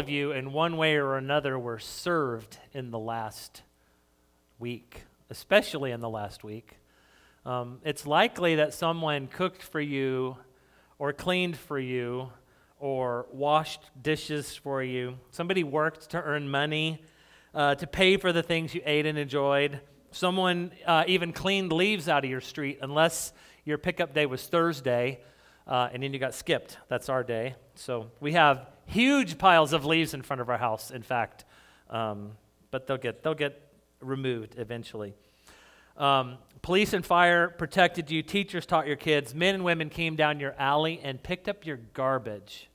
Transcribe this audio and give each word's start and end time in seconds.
of 0.00 0.08
you, 0.08 0.32
in 0.32 0.52
one 0.52 0.78
way 0.78 0.96
or 0.96 1.16
another, 1.16 1.58
were 1.58 1.78
served 1.78 2.56
in 2.72 2.90
the 2.90 2.98
last 2.98 3.62
week, 4.58 5.04
especially 5.28 5.92
in 5.92 6.00
the 6.00 6.08
last 6.08 6.42
week. 6.42 6.78
Um, 7.44 7.80
it's 7.84 8.06
likely 8.06 8.56
that 8.56 8.72
someone 8.72 9.28
cooked 9.28 9.62
for 9.62 9.80
you, 9.80 10.38
or 10.98 11.12
cleaned 11.12 11.56
for 11.58 11.78
you, 11.78 12.30
or 12.78 13.26
washed 13.30 13.82
dishes 14.00 14.56
for 14.56 14.82
you. 14.82 15.18
Somebody 15.32 15.64
worked 15.64 16.10
to 16.10 16.22
earn 16.22 16.50
money 16.50 17.04
uh, 17.54 17.74
to 17.74 17.86
pay 17.86 18.16
for 18.16 18.32
the 18.32 18.42
things 18.42 18.74
you 18.74 18.80
ate 18.86 19.04
and 19.04 19.18
enjoyed. 19.18 19.80
Someone 20.12 20.72
uh, 20.86 21.04
even 21.08 21.34
cleaned 21.34 21.72
leaves 21.72 22.08
out 22.08 22.24
of 22.24 22.30
your 22.30 22.40
street, 22.40 22.78
unless 22.80 23.34
your 23.66 23.76
pickup 23.76 24.14
day 24.14 24.24
was 24.24 24.46
Thursday, 24.46 25.20
uh, 25.66 25.90
and 25.92 26.02
then 26.02 26.14
you 26.14 26.18
got 26.18 26.34
skipped. 26.34 26.78
That's 26.88 27.10
our 27.10 27.22
day. 27.22 27.54
So 27.74 28.10
we 28.18 28.32
have 28.32 28.66
huge 28.90 29.38
piles 29.38 29.72
of 29.72 29.84
leaves 29.84 30.14
in 30.14 30.22
front 30.22 30.40
of 30.40 30.48
our 30.48 30.58
house, 30.58 30.90
in 30.90 31.02
fact, 31.02 31.44
um, 31.88 32.32
but 32.70 32.86
they'll 32.86 32.98
get, 32.98 33.22
they'll 33.22 33.34
get 33.34 33.60
removed 34.00 34.54
eventually. 34.58 35.14
Um, 35.96 36.38
police 36.62 36.92
and 36.92 37.06
fire 37.06 37.48
protected 37.48 38.10
you, 38.10 38.22
teachers 38.22 38.66
taught 38.66 38.86
your 38.86 38.96
kids, 38.96 39.34
men 39.34 39.54
and 39.54 39.64
women 39.64 39.90
came 39.90 40.16
down 40.16 40.40
your 40.40 40.54
alley 40.58 41.00
and 41.02 41.22
picked 41.22 41.48
up 41.48 41.64
your 41.64 41.78
garbage. 41.94 42.68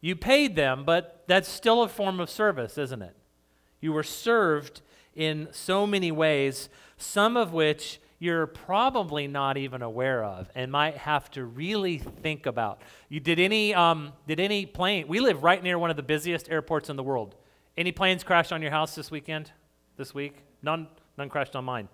You 0.00 0.14
paid 0.14 0.56
them, 0.56 0.84
but 0.84 1.24
that's 1.26 1.48
still 1.48 1.82
a 1.82 1.88
form 1.88 2.20
of 2.20 2.28
service, 2.28 2.76
isn't 2.76 3.00
it? 3.00 3.16
You 3.80 3.92
were 3.92 4.02
served 4.02 4.82
in 5.14 5.48
so 5.52 5.86
many 5.86 6.12
ways, 6.12 6.68
some 6.98 7.36
of 7.36 7.52
which 7.52 7.98
you're 8.18 8.46
probably 8.46 9.26
not 9.26 9.56
even 9.56 9.82
aware 9.82 10.24
of 10.24 10.48
and 10.54 10.70
might 10.70 10.96
have 10.96 11.30
to 11.32 11.44
really 11.44 11.98
think 11.98 12.46
about. 12.46 12.80
You 13.08 13.20
did 13.20 13.38
any 13.38 13.74
um, 13.74 14.12
did 14.26 14.40
any 14.40 14.66
plane? 14.66 15.08
We 15.08 15.20
live 15.20 15.42
right 15.42 15.62
near 15.62 15.78
one 15.78 15.90
of 15.90 15.96
the 15.96 16.02
busiest 16.02 16.50
airports 16.50 16.88
in 16.88 16.96
the 16.96 17.02
world. 17.02 17.34
Any 17.76 17.92
planes 17.92 18.22
crashed 18.22 18.52
on 18.52 18.62
your 18.62 18.70
house 18.70 18.94
this 18.94 19.10
weekend? 19.10 19.50
This 19.96 20.14
week? 20.14 20.38
None. 20.62 20.88
None 21.18 21.28
crashed 21.28 21.56
on 21.56 21.64
mine. 21.64 21.88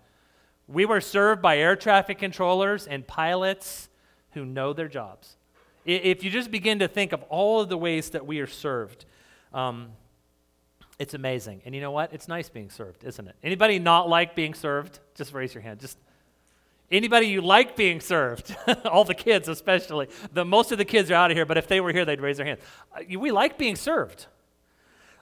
We 0.69 0.85
were 0.85 1.01
served 1.01 1.43
by 1.43 1.59
air 1.59 1.75
traffic 1.75 2.19
controllers 2.19 2.87
and 2.87 3.07
pilots 3.07 3.89
who 4.33 4.45
know 4.45 4.73
their 4.73 4.89
jobs. 4.89 5.37
If 5.85 6.23
you 6.23 6.31
just 6.31 6.51
begin 6.51 6.79
to 6.79 6.89
think 6.89 7.13
of 7.13 7.23
all 7.25 7.61
of 7.61 7.69
the 7.69 7.77
ways 7.77 8.11
that 8.11 8.27
we 8.27 8.39
are 8.41 8.47
served, 8.47 9.07
um, 9.53 9.89
it's 10.99 11.15
amazing. 11.15 11.63
And 11.65 11.75
you 11.75 11.81
know 11.81 11.91
what? 11.91 12.13
It's 12.13 12.29
nice 12.29 12.49
being 12.51 12.71
served, 12.71 13.05
isn't 13.05 13.27
it? 13.27 13.35
Anybody 13.43 13.79
not 13.79 14.09
like 14.09 14.37
being 14.37 14.53
served? 14.55 15.01
Just 15.15 15.33
raise 15.33 15.55
your 15.55 15.63
hand. 15.63 15.81
Just 15.81 15.99
Anybody 16.91 17.29
you 17.29 17.41
like 17.41 17.77
being 17.77 18.01
served? 18.01 18.57
All 18.85 19.05
the 19.05 19.15
kids, 19.15 19.49
especially. 19.49 20.09
The, 20.33 20.45
most 20.45 20.73
of 20.73 20.79
the 20.79 20.85
kids 20.85 21.11
are 21.11 21.15
out 21.15 21.31
of 21.31 21.37
here, 21.37 21.47
but 21.47 21.57
if 21.57 21.69
they 21.69 21.81
were 21.81 21.93
here, 21.93 22.05
they'd 22.05 22.21
raise 22.21 22.39
their 22.39 22.47
hand. 22.47 22.59
Uh, 22.93 23.19
we 23.19 23.31
like 23.31 23.57
being 23.57 23.77
served. 23.77 24.27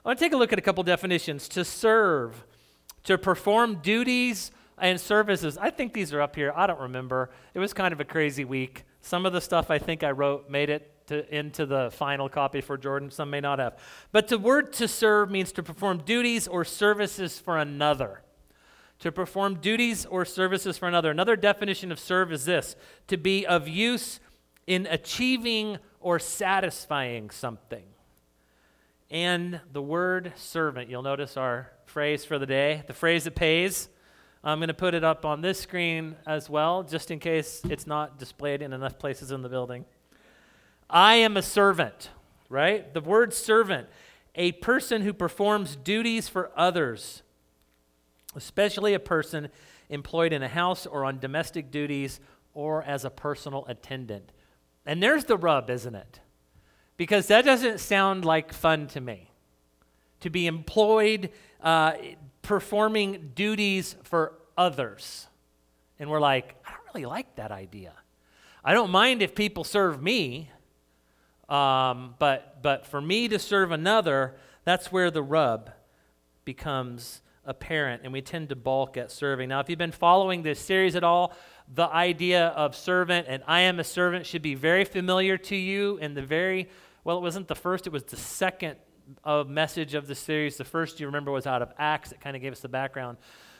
I 0.03 0.09
want 0.09 0.19
to 0.19 0.25
take 0.25 0.33
a 0.33 0.37
look 0.37 0.51
at 0.51 0.57
a 0.57 0.63
couple 0.63 0.83
definitions. 0.83 1.47
To 1.49 1.63
serve, 1.63 2.43
to 3.03 3.19
perform 3.19 3.81
duties 3.83 4.51
and 4.79 4.99
services. 4.99 5.57
I 5.59 5.69
think 5.69 5.93
these 5.93 6.11
are 6.11 6.21
up 6.21 6.35
here. 6.35 6.51
I 6.55 6.65
don't 6.65 6.79
remember. 6.79 7.29
It 7.53 7.59
was 7.59 7.73
kind 7.73 7.93
of 7.93 7.99
a 7.99 8.05
crazy 8.05 8.45
week. 8.45 8.85
Some 9.01 9.27
of 9.27 9.33
the 9.33 9.41
stuff 9.41 9.69
I 9.69 9.77
think 9.77 10.03
I 10.03 10.11
wrote 10.11 10.49
made 10.49 10.69
it 10.71 10.91
to, 11.07 11.35
into 11.35 11.67
the 11.67 11.91
final 11.91 12.29
copy 12.29 12.61
for 12.61 12.77
Jordan. 12.77 13.11
Some 13.11 13.29
may 13.29 13.41
not 13.41 13.59
have. 13.59 13.77
But 14.11 14.27
the 14.27 14.39
word 14.39 14.73
to 14.73 14.87
serve 14.87 15.29
means 15.29 15.51
to 15.51 15.61
perform 15.61 15.99
duties 15.99 16.47
or 16.47 16.65
services 16.65 17.37
for 17.37 17.59
another 17.59 18.21
to 18.99 19.11
perform 19.11 19.55
duties 19.55 20.05
or 20.05 20.25
services 20.25 20.77
for 20.77 20.87
another. 20.87 21.11
Another 21.11 21.35
definition 21.35 21.91
of 21.91 21.99
serve 21.99 22.31
is 22.31 22.45
this 22.45 22.75
to 23.07 23.17
be 23.17 23.45
of 23.45 23.67
use 23.67 24.19
in 24.67 24.85
achieving 24.87 25.77
or 25.99 26.19
satisfying 26.19 27.29
something. 27.29 27.83
And 29.09 29.61
the 29.71 29.81
word 29.81 30.33
servant, 30.35 30.89
you'll 30.89 31.01
notice 31.01 31.35
our 31.37 31.71
phrase 31.85 32.23
for 32.23 32.37
the 32.37 32.45
day, 32.45 32.83
the 32.85 32.93
phrase 32.93 33.23
that 33.23 33.35
pays. 33.35 33.89
I'm 34.43 34.59
going 34.59 34.67
to 34.67 34.73
put 34.73 34.93
it 34.93 35.03
up 35.03 35.25
on 35.25 35.41
this 35.41 35.59
screen 35.59 36.15
as 36.27 36.49
well, 36.49 36.83
just 36.83 37.09
in 37.09 37.19
case 37.19 37.61
it's 37.67 37.87
not 37.87 38.19
displayed 38.19 38.61
in 38.61 38.71
enough 38.71 38.99
places 38.99 39.31
in 39.31 39.41
the 39.41 39.49
building. 39.49 39.85
I 40.89 41.15
am 41.15 41.35
a 41.35 41.41
servant, 41.41 42.09
right? 42.49 42.93
The 42.93 43.01
word 43.01 43.33
servant, 43.33 43.87
a 44.35 44.51
person 44.53 45.01
who 45.01 45.13
performs 45.13 45.75
duties 45.75 46.29
for 46.29 46.51
others 46.55 47.23
especially 48.35 48.93
a 48.93 48.99
person 48.99 49.49
employed 49.89 50.33
in 50.33 50.43
a 50.43 50.47
house 50.47 50.85
or 50.85 51.05
on 51.05 51.19
domestic 51.19 51.71
duties 51.71 52.19
or 52.53 52.83
as 52.83 53.05
a 53.05 53.09
personal 53.09 53.65
attendant. 53.67 54.31
And 54.85 55.01
there's 55.01 55.25
the 55.25 55.37
rub, 55.37 55.69
isn't 55.69 55.95
it? 55.95 56.19
Because 56.97 57.27
that 57.27 57.45
doesn't 57.45 57.79
sound 57.79 58.25
like 58.25 58.53
fun 58.53 58.87
to 58.87 59.01
me. 59.01 59.31
To 60.21 60.29
be 60.29 60.47
employed 60.47 61.31
uh, 61.61 61.93
performing 62.41 63.31
duties 63.35 63.95
for 64.03 64.33
others. 64.57 65.27
And 65.97 66.09
we're 66.09 66.19
like, 66.19 66.55
I 66.65 66.71
don't 66.71 66.81
really 66.93 67.05
like 67.05 67.35
that 67.35 67.51
idea. 67.51 67.93
I 68.63 68.73
don't 68.73 68.91
mind 68.91 69.21
if 69.21 69.35
people 69.35 69.63
serve 69.63 70.01
me, 70.01 70.51
um, 71.47 72.15
but, 72.19 72.61
but 72.61 72.85
for 72.85 72.99
me 72.99 73.27
to 73.29 73.39
serve 73.39 73.71
another, 73.71 74.35
that's 74.65 74.91
where 74.91 75.09
the 75.09 75.23
rub 75.23 75.71
becomes 76.43 77.21
a 77.49 77.53
parent, 77.53 78.03
and 78.03 78.13
we 78.13 78.21
tend 78.21 78.49
to 78.49 78.55
balk 78.55 78.95
at 78.95 79.11
serving. 79.11 79.49
Now, 79.49 79.59
if 79.59 79.69
you've 79.69 79.79
been 79.79 79.91
following 79.91 80.43
this 80.43 80.59
series 80.59 80.95
at 80.95 81.03
all, 81.03 81.33
the 81.73 81.87
idea 81.87 82.49
of 82.49 82.75
servant 82.75 83.25
and 83.27 83.43
I 83.47 83.61
am 83.61 83.79
a 83.79 83.83
servant 83.83 84.27
should 84.27 84.43
be 84.43 84.53
very 84.53 84.85
familiar 84.85 85.35
to 85.37 85.55
you. 85.55 85.97
In 85.97 86.13
the 86.13 86.21
very, 86.21 86.69
well, 87.03 87.17
it 87.17 87.21
wasn't 87.21 87.47
the 87.47 87.55
first, 87.55 87.87
it 87.87 87.89
was 87.91 88.03
the 88.03 88.17
second 88.17 88.77
message 89.47 89.95
of 89.95 90.05
the 90.05 90.13
series. 90.13 90.57
The 90.57 90.63
first 90.63 90.99
you 90.99 91.07
remember 91.07 91.31
was 91.31 91.47
out 91.47 91.63
of 91.63 91.73
Acts, 91.79 92.11
it 92.11 92.21
kind 92.21 92.35
of 92.35 92.41
gave 92.43 92.51
us 92.51 92.59
the 92.59 92.69
background. 92.69 93.17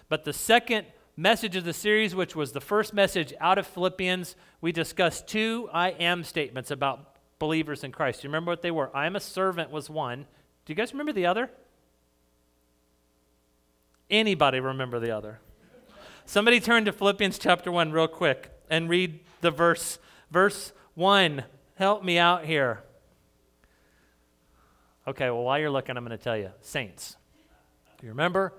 But 0.08 0.24
the 0.24 0.34
second 0.34 0.86
message 1.18 1.56
of 1.56 1.66
the 1.66 1.74
series, 1.74 2.14
which 2.14 2.36
was 2.36 2.52
the 2.52 2.62
first 2.62 2.94
message 2.94 3.34
out 3.42 3.58
of 3.58 3.66
Philippians, 3.66 4.36
we 4.62 4.72
discussed 4.72 5.28
two 5.28 5.68
I 5.74 5.90
am 5.90 6.24
statements 6.24 6.70
about 6.70 7.16
believers 7.40 7.84
in 7.84 7.92
Christ. 7.92 8.22
Do 8.22 8.28
you 8.28 8.30
remember 8.30 8.52
what 8.52 8.62
they 8.62 8.72
were? 8.72 8.96
I 8.96 9.08
am 9.08 9.16
a 9.16 9.20
servant 9.20 9.72
was 9.72 9.90
one. 9.90 10.28
Do 10.66 10.74
you 10.74 10.76
guys 10.76 10.94
remember 10.94 11.14
the 11.14 11.26
other? 11.26 11.50
Anybody 14.10 14.60
remember 14.60 15.00
the 15.00 15.12
other? 15.12 15.40
Somebody 16.26 16.60
turn 16.60 16.86
to 16.86 16.92
Philippians 16.92 17.38
chapter 17.38 17.72
1 17.72 17.92
real 17.92 18.08
quick 18.08 18.52
and 18.70 18.90
read 18.90 19.20
the 19.42 19.52
verse. 19.52 20.00
Verse 20.32 20.72
1. 20.96 21.44
Help 21.76 22.04
me 22.04 22.18
out 22.18 22.46
here. 22.46 22.84
Okay, 25.08 25.30
well, 25.30 25.44
while 25.44 25.60
you're 25.60 25.70
looking, 25.70 25.96
I'm 25.96 26.06
going 26.06 26.18
to 26.18 26.24
tell 26.24 26.38
you 26.38 26.52
saints. 26.62 27.18
Do 28.00 28.06
you 28.08 28.12
remember? 28.12 28.54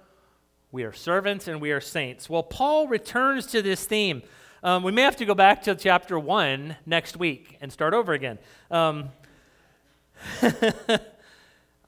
We 0.72 0.84
are 0.84 0.93
servants 0.93 1.49
and 1.49 1.61
we 1.61 1.72
are 1.72 1.81
saints. 1.81 2.31
Well, 2.31 2.43
Paul 2.44 2.87
returns 2.87 3.47
to 3.47 3.61
this 3.61 3.84
theme. 3.84 4.22
Um, 4.62 4.82
we 4.82 4.93
may 4.93 5.03
have 5.03 5.17
to 5.17 5.25
go 5.25 5.34
back 5.34 5.62
to 5.65 5.75
chapter 5.75 6.19
1 6.19 6.77
next 6.87 7.17
week 7.17 7.56
and 7.61 7.72
start 7.72 7.93
over 7.93 8.12
again. 8.12 8.38
Um, 8.71 9.11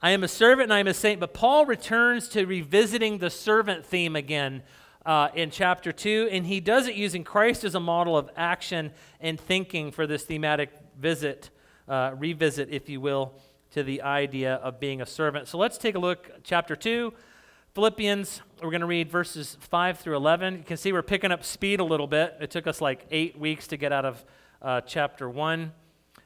I 0.03 0.11
am 0.11 0.21
a 0.21 0.27
servant 0.27 0.63
and 0.63 0.73
I 0.73 0.79
am 0.79 0.87
a 0.87 0.93
saint. 0.93 1.21
But 1.21 1.33
Paul 1.33 1.65
returns 1.65 2.27
to 2.29 2.43
revisiting 2.43 3.19
the 3.19 3.29
servant 3.29 3.85
theme 3.85 4.17
again 4.17 4.63
uh, 5.05 5.29
in 5.33 5.49
chapter 5.49 5.93
2, 5.93 6.27
and 6.29 6.45
he 6.45 6.59
does 6.59 6.87
it 6.87 6.95
using 6.95 7.23
Christ 7.23 7.63
as 7.63 7.73
a 7.73 7.79
model 7.79 8.17
of 8.17 8.29
action 8.35 8.91
and 9.21 9.39
thinking 9.39 9.93
for 9.93 10.05
this 10.05 10.23
thematic 10.25 10.71
visit, 10.99 11.51
uh, 11.87 12.11
revisit, 12.17 12.67
if 12.69 12.89
you 12.89 12.99
will, 12.99 13.33
to 13.71 13.81
the 13.81 14.01
idea 14.01 14.55
of 14.55 14.77
being 14.77 15.01
a 15.01 15.05
servant. 15.05 15.47
So 15.47 15.57
let's 15.57 15.77
take 15.77 15.95
a 15.95 15.99
look, 15.99 16.29
chapter 16.43 16.75
2. 16.75 17.13
Philippians, 17.73 18.41
we're 18.61 18.71
going 18.71 18.81
to 18.81 18.87
read 18.87 19.09
verses 19.09 19.55
5 19.61 19.99
through 19.99 20.17
11. 20.17 20.57
You 20.57 20.63
can 20.63 20.75
see 20.75 20.91
we're 20.91 21.01
picking 21.01 21.31
up 21.31 21.45
speed 21.45 21.79
a 21.79 21.85
little 21.85 22.07
bit. 22.07 22.35
It 22.41 22.51
took 22.51 22.67
us 22.67 22.81
like 22.81 23.05
eight 23.09 23.39
weeks 23.39 23.67
to 23.67 23.77
get 23.77 23.93
out 23.93 24.03
of 24.03 24.25
uh, 24.61 24.81
chapter 24.81 25.29
1 25.29 25.71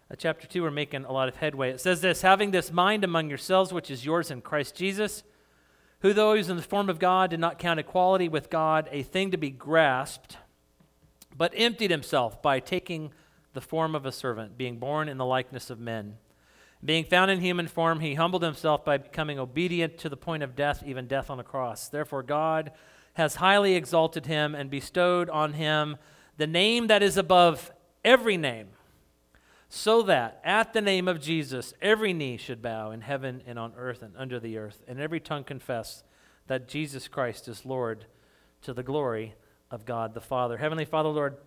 uh, 0.10 0.16
chapter 0.16 0.48
2, 0.48 0.62
we're 0.62 0.72
making 0.72 1.04
a 1.04 1.12
lot 1.12 1.28
of 1.28 1.36
headway. 1.36 1.70
It 1.70 1.82
says 1.82 2.00
this 2.00 2.22
Having 2.22 2.52
this 2.52 2.72
mind 2.72 3.04
among 3.04 3.28
yourselves, 3.28 3.74
which 3.74 3.92
is 3.92 4.06
yours 4.06 4.32
in 4.32 4.42
Christ 4.42 4.76
Jesus, 4.76 5.24
who, 6.00 6.14
though 6.14 6.34
he 6.34 6.38
was 6.38 6.50
in 6.50 6.56
the 6.56 6.64
form 6.64 6.90
of 6.90 7.00
God, 7.00 7.30
did 7.32 7.42
not 7.42 7.60
count 7.60 7.80
equality 7.80 8.30
with 8.30 8.50
God 8.50 8.88
a 8.92 9.04
thing 9.04 9.32
to 9.32 9.38
be 9.38 9.50
grasped, 9.50 10.38
but 11.36 11.52
emptied 11.56 11.92
himself 11.92 12.42
by 12.42 12.62
taking 12.62 13.12
the 13.54 13.60
form 13.60 13.96
of 13.96 14.06
a 14.06 14.12
servant, 14.12 14.58
being 14.58 14.78
born 14.78 15.10
in 15.10 15.18
the 15.18 15.26
likeness 15.26 15.70
of 15.70 15.80
men. 15.80 16.16
Being 16.86 17.04
found 17.04 17.30
in 17.30 17.42
human 17.42 17.68
form, 17.68 18.00
he 18.00 18.14
humbled 18.14 18.44
himself 18.44 18.86
by 18.86 18.98
becoming 18.98 19.40
obedient 19.40 19.98
to 19.98 20.10
the 20.10 20.16
point 20.16 20.44
of 20.44 20.56
death, 20.56 20.84
even 20.86 21.08
death 21.08 21.30
on 21.30 21.40
a 21.40 21.44
cross. 21.44 21.90
Therefore, 21.90 22.24
God 22.24 22.72
has 23.16 23.36
highly 23.36 23.74
exalted 23.74 24.28
him 24.28 24.56
and 24.56 24.70
bestowed 24.70 25.30
on 25.30 25.54
him 25.54 25.98
the 26.38 26.48
name 26.48 26.88
that 26.88 27.02
is 27.02 27.18
above 27.18 27.72
every 28.06 28.38
name 28.38 28.68
so 29.70 30.02
that 30.04 30.40
at 30.44 30.74
the 30.74 30.82
name 30.82 31.08
of 31.08 31.22
Jesus 31.22 31.74
every 31.82 32.14
knee 32.14 32.38
should 32.38 32.62
bow 32.62 32.92
in 32.92 33.02
heaven 33.02 33.42
and 33.46 33.60
on 33.60 33.74
earth 33.78 34.02
and 34.02 34.14
under 34.18 34.40
the 34.40 34.58
earth, 34.58 34.84
and 34.88 35.00
every 35.00 35.20
tongue 35.20 35.44
confess 35.44 36.04
that 36.48 36.68
Jesus 36.68 37.08
Christ 37.08 37.48
is 37.48 37.66
Lord 37.66 38.06
to 38.62 38.74
the 38.74 38.84
glory 38.84 39.36
of 39.70 39.86
God 39.86 40.14
the 40.14 40.22
Father. 40.22 40.58
Heavenly 40.58 40.86
Father, 40.86 41.10
Lord, 41.10 41.38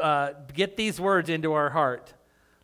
uh, 0.00 0.30
get 0.54 0.76
these 0.76 1.00
words 1.00 1.28
into 1.28 1.52
our 1.52 1.70
heart, 1.70 2.14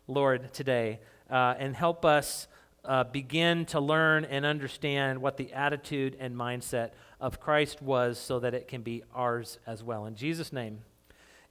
Lord, 0.07 0.53
today, 0.53 0.99
uh, 1.29 1.55
and 1.57 1.75
help 1.75 2.03
us 2.05 2.47
uh, 2.85 3.03
begin 3.05 3.65
to 3.65 3.79
learn 3.79 4.25
and 4.25 4.45
understand 4.45 5.21
what 5.21 5.37
the 5.37 5.53
attitude 5.53 6.17
and 6.19 6.35
mindset 6.35 6.91
of 7.19 7.39
Christ 7.39 7.81
was 7.81 8.19
so 8.19 8.39
that 8.39 8.53
it 8.53 8.67
can 8.67 8.81
be 8.81 9.03
ours 9.13 9.57
as 9.65 9.83
well. 9.83 10.05
In 10.05 10.15
Jesus' 10.15 10.51
name, 10.51 10.79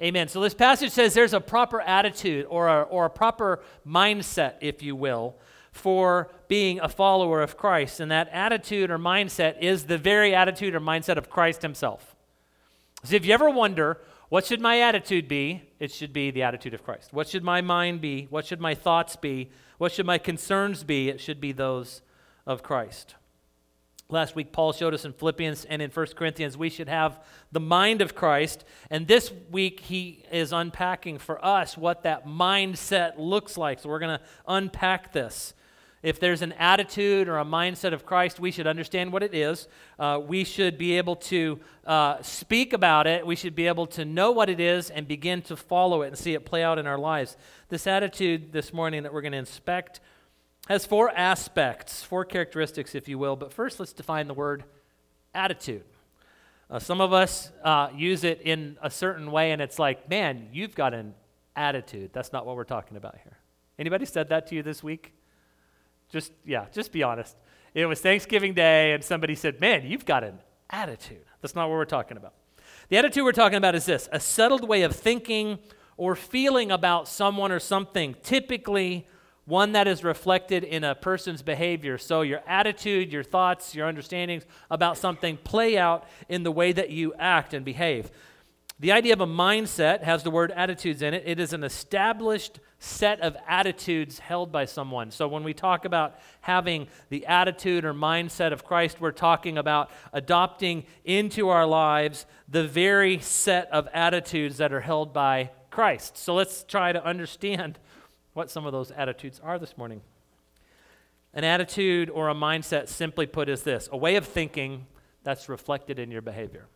amen. 0.03 0.29
So 0.29 0.41
this 0.41 0.55
passage 0.55 0.91
says 0.91 1.15
there's 1.15 1.33
a 1.33 1.41
proper 1.41 1.81
attitude 1.81 2.47
or 2.49 2.69
a, 2.69 2.83
or 2.83 3.07
a 3.07 3.11
proper 3.11 3.63
mindset, 3.87 4.55
if 4.61 4.83
you 4.83 4.97
will, 4.97 5.37
for 5.71 6.31
being 6.49 6.81
a 6.81 6.89
follower 6.89 7.41
of 7.41 7.57
Christ. 7.57 8.01
And 8.01 8.11
that 8.11 8.29
attitude 8.31 8.91
or 8.91 8.99
mindset 8.99 9.61
is 9.61 9.85
the 9.85 9.99
very 9.99 10.35
attitude 10.35 10.75
or 10.75 10.81
mindset 10.81 11.17
of 11.17 11.31
Christ 11.31 11.63
himself. 11.63 12.15
So 13.05 13.17
if 13.17 13.25
you 13.25 13.33
ever 13.33 13.51
wonder, 13.51 13.99
what 14.29 14.47
should 14.47 14.61
my 14.61 14.81
attitude 14.81 15.29
be? 15.29 15.63
It 15.79 15.91
should 15.91 16.13
be 16.13 16.31
the 16.31 16.43
attitude 16.43 16.75
of 16.75 16.85
Christ. 16.85 17.13
What 17.13 17.29
should 17.29 17.45
my 17.45 17.61
mind 17.61 18.01
be? 18.01 18.27
What 18.31 18.47
should 18.47 18.61
my 18.61 18.75
thoughts 18.75 19.17
be? 19.17 19.51
What 19.79 19.93
should 19.93 20.07
my 20.07 20.19
concerns 20.19 20.85
be? 20.85 21.09
It 21.09 21.21
should 21.21 21.41
be 21.41 21.53
those 21.53 22.03
of 22.47 22.63
Christ. 22.63 23.15
Last 24.13 24.37
week, 24.37 24.53
Paul 24.53 24.75
showed 24.75 24.93
us 24.93 25.07
in 25.07 25.15
Philippians 25.15 25.65
and 25.65 25.81
in 25.81 25.91
1 25.91 26.07
Corinthians 26.15 26.55
we 26.55 26.69
should 26.69 26.89
have 26.89 27.19
the 27.51 27.61
mind 27.61 28.03
of 28.03 28.15
Christ. 28.15 28.63
And 28.91 29.09
this 29.09 29.33
week, 29.51 29.81
he 29.81 30.23
is 30.31 30.53
unpacking 30.53 31.17
for 31.17 31.43
us 31.43 31.79
what 31.79 32.03
that 32.03 32.27
mindset 32.27 33.15
looks 33.17 33.57
like. 33.57 33.81
So 33.81 33.89
we're 33.89 34.01
going 34.01 34.19
to 34.19 34.25
unpack 34.47 35.15
this. 35.15 35.55
If 36.03 36.21
there's 36.21 36.43
an 36.43 36.53
attitude 36.53 37.27
or 37.27 37.39
a 37.39 37.45
mindset 37.45 37.95
of 37.95 38.05
Christ, 38.05 38.39
we 38.39 38.51
should 38.51 38.67
understand 38.67 39.15
what 39.15 39.23
it 39.23 39.35
is. 39.35 39.67
Uh, 39.99 40.21
we 40.23 40.45
should 40.45 40.77
be 40.77 40.99
able 40.99 41.17
to 41.17 41.61
uh, 41.87 42.21
speak 42.21 42.75
about 42.75 43.07
it. 43.07 43.27
We 43.27 43.37
should 43.37 43.55
be 43.55 43.67
able 43.67 43.87
to 43.87 44.05
know 44.05 44.31
what 44.31 44.51
it 44.51 44.61
is 44.61 44.91
and 44.91 45.09
begin 45.09 45.41
to 45.43 45.57
follow 45.57 46.03
it 46.03 46.09
and 46.09 46.19
see 46.19 46.35
it 46.35 46.45
play 46.45 46.63
out 46.63 46.79
in 46.79 46.87
our 46.87 46.99
lives. 46.99 47.39
This 47.71 47.87
attitude 47.87 48.53
this 48.53 48.75
morning 48.75 49.05
that 49.05 49.15
we're 49.15 49.23
going 49.23 49.33
to 49.33 49.39
inspect 49.39 50.01
has 50.69 50.87
four 50.87 51.11
aspects, 51.11 52.03
four 52.03 52.25
characteristics, 52.25 52.95
if 52.95 53.09
you 53.09 53.19
will. 53.19 53.37
But 53.37 53.53
first, 53.53 53.81
let's 53.81 53.93
define 53.93 54.29
the 54.29 54.35
word 54.35 54.65
attitude. 55.35 55.85
Uh, 56.71 56.79
some 56.79 57.01
of 57.01 57.13
us 57.13 57.51
uh, 57.65 57.89
use 57.95 58.25
it 58.25 58.41
in 58.43 58.79
a 58.83 58.91
certain 58.91 59.31
way, 59.31 59.53
and 59.53 59.61
it's 59.61 59.79
like, 59.79 60.09
man, 60.09 60.49
you've 60.53 60.75
got 60.75 60.95
an 60.95 61.15
attitude. 61.55 62.11
That's 62.13 62.33
not 62.33 62.47
what 62.47 62.57
we're 62.57 62.65
talking 62.65 62.97
about 62.97 63.17
here. 63.23 63.39
Anybody 63.79 64.07
said 64.07 64.29
that 64.31 64.47
to 64.49 64.55
you 64.55 64.63
this 64.63 64.83
week? 64.83 65.13
Just, 66.11 66.33
yeah, 66.45 66.67
just 66.73 66.93
be 66.93 67.03
honest. 67.03 67.37
It 67.75 67.87
was 67.87 68.01
Thanksgiving 68.01 68.55
Day, 68.55 68.93
and 68.93 69.03
somebody 69.03 69.35
said, 69.35 69.61
Man, 69.61 69.85
you've 69.85 70.05
got 70.05 70.25
an 70.25 70.39
attitude. 70.71 71.25
That's 71.41 71.55
not 71.55 71.69
what 71.69 71.75
we're 71.75 71.85
talking 71.85 72.17
about. 72.17 72.35
The 72.89 72.99
attitude 72.99 73.25
we're 73.25 73.33
talking 73.33 73.59
about 73.59 73.75
is 73.75 73.87
this 73.87 74.09
a 74.13 74.21
settled 74.21 74.69
way 74.69 74.83
of 74.83 74.95
thinking 74.95 75.59
or 75.97 76.15
feeling 76.15 76.71
about 76.71 77.09
someone 77.09 77.53
or 77.53 77.59
something, 77.59 78.15
typically 78.23 79.07
one 79.45 79.73
that 79.73 79.89
is 79.89 80.05
reflected 80.05 80.63
in 80.63 80.85
a 80.85 80.95
person's 80.95 81.43
behavior. 81.43 81.99
So 81.99 82.23
your 82.23 82.43
attitude, 82.47 83.13
your 83.13 83.25
thoughts, 83.25 83.75
your 83.75 83.87
understandings 83.87 84.45
about 84.71 84.97
something 84.97 85.37
play 85.37 85.77
out 85.77 86.09
in 86.29 86.43
the 86.43 86.53
way 86.53 86.73
that 86.73 86.91
you 86.91 87.13
act 87.19 87.53
and 87.53 87.65
behave. 87.65 88.11
The 88.79 88.93
idea 88.93 89.13
of 89.13 89.21
a 89.21 89.27
mindset 89.27 90.03
has 90.03 90.25
the 90.25 90.31
word 90.31 90.51
attitudes 90.51 91.03
in 91.03 91.15
it. 91.15 91.23
It 91.25 91.39
is 91.39 91.53
an 91.53 91.63
established 91.63 92.59
set 92.81 93.21
of 93.21 93.37
attitudes 93.47 94.19
held 94.19 94.51
by 94.51 94.65
someone. 94.65 95.13
So 95.13 95.29
when 95.29 95.45
we 95.45 95.55
talk 95.55 95.85
about 95.85 96.19
having 96.41 96.89
the 97.09 97.25
attitude 97.27 97.85
or 97.85 97.95
mindset 97.95 98.53
of 98.53 98.65
Christ, 98.65 99.01
we're 99.01 99.13
talking 99.13 99.57
about 99.57 99.91
adopting 100.13 100.85
into 101.05 101.49
our 101.49 101.65
lives 101.65 102.27
the 102.49 102.67
very 102.67 103.21
set 103.21 103.71
of 103.71 103.89
attitudes 103.95 104.57
that 104.57 104.73
are 104.73 104.81
held 104.81 105.13
by 105.13 105.51
Christ. 105.71 106.19
So 106.19 106.35
let's 106.35 106.65
try 106.65 106.93
to 106.93 107.05
understand 107.05 107.79
what 108.35 108.51
some 108.51 108.67
of 108.67 108.73
those 108.73 108.91
attitudes 108.91 109.41
are 109.43 109.59
this 109.59 109.77
morning. 109.77 110.01
An 111.35 111.45
attitude 111.45 112.11
or 112.11 112.29
a 112.29 112.35
mindset, 112.35 112.89
simply 112.89 113.27
put, 113.27 113.49
is 113.49 113.63
this 113.63 113.89
a 113.93 113.97
way 113.97 114.17
of 114.17 114.27
thinking 114.27 114.87
that's 115.23 115.49
reflected 115.49 115.99
in 115.99 116.11
your 116.11 116.23
behavior 116.23 116.67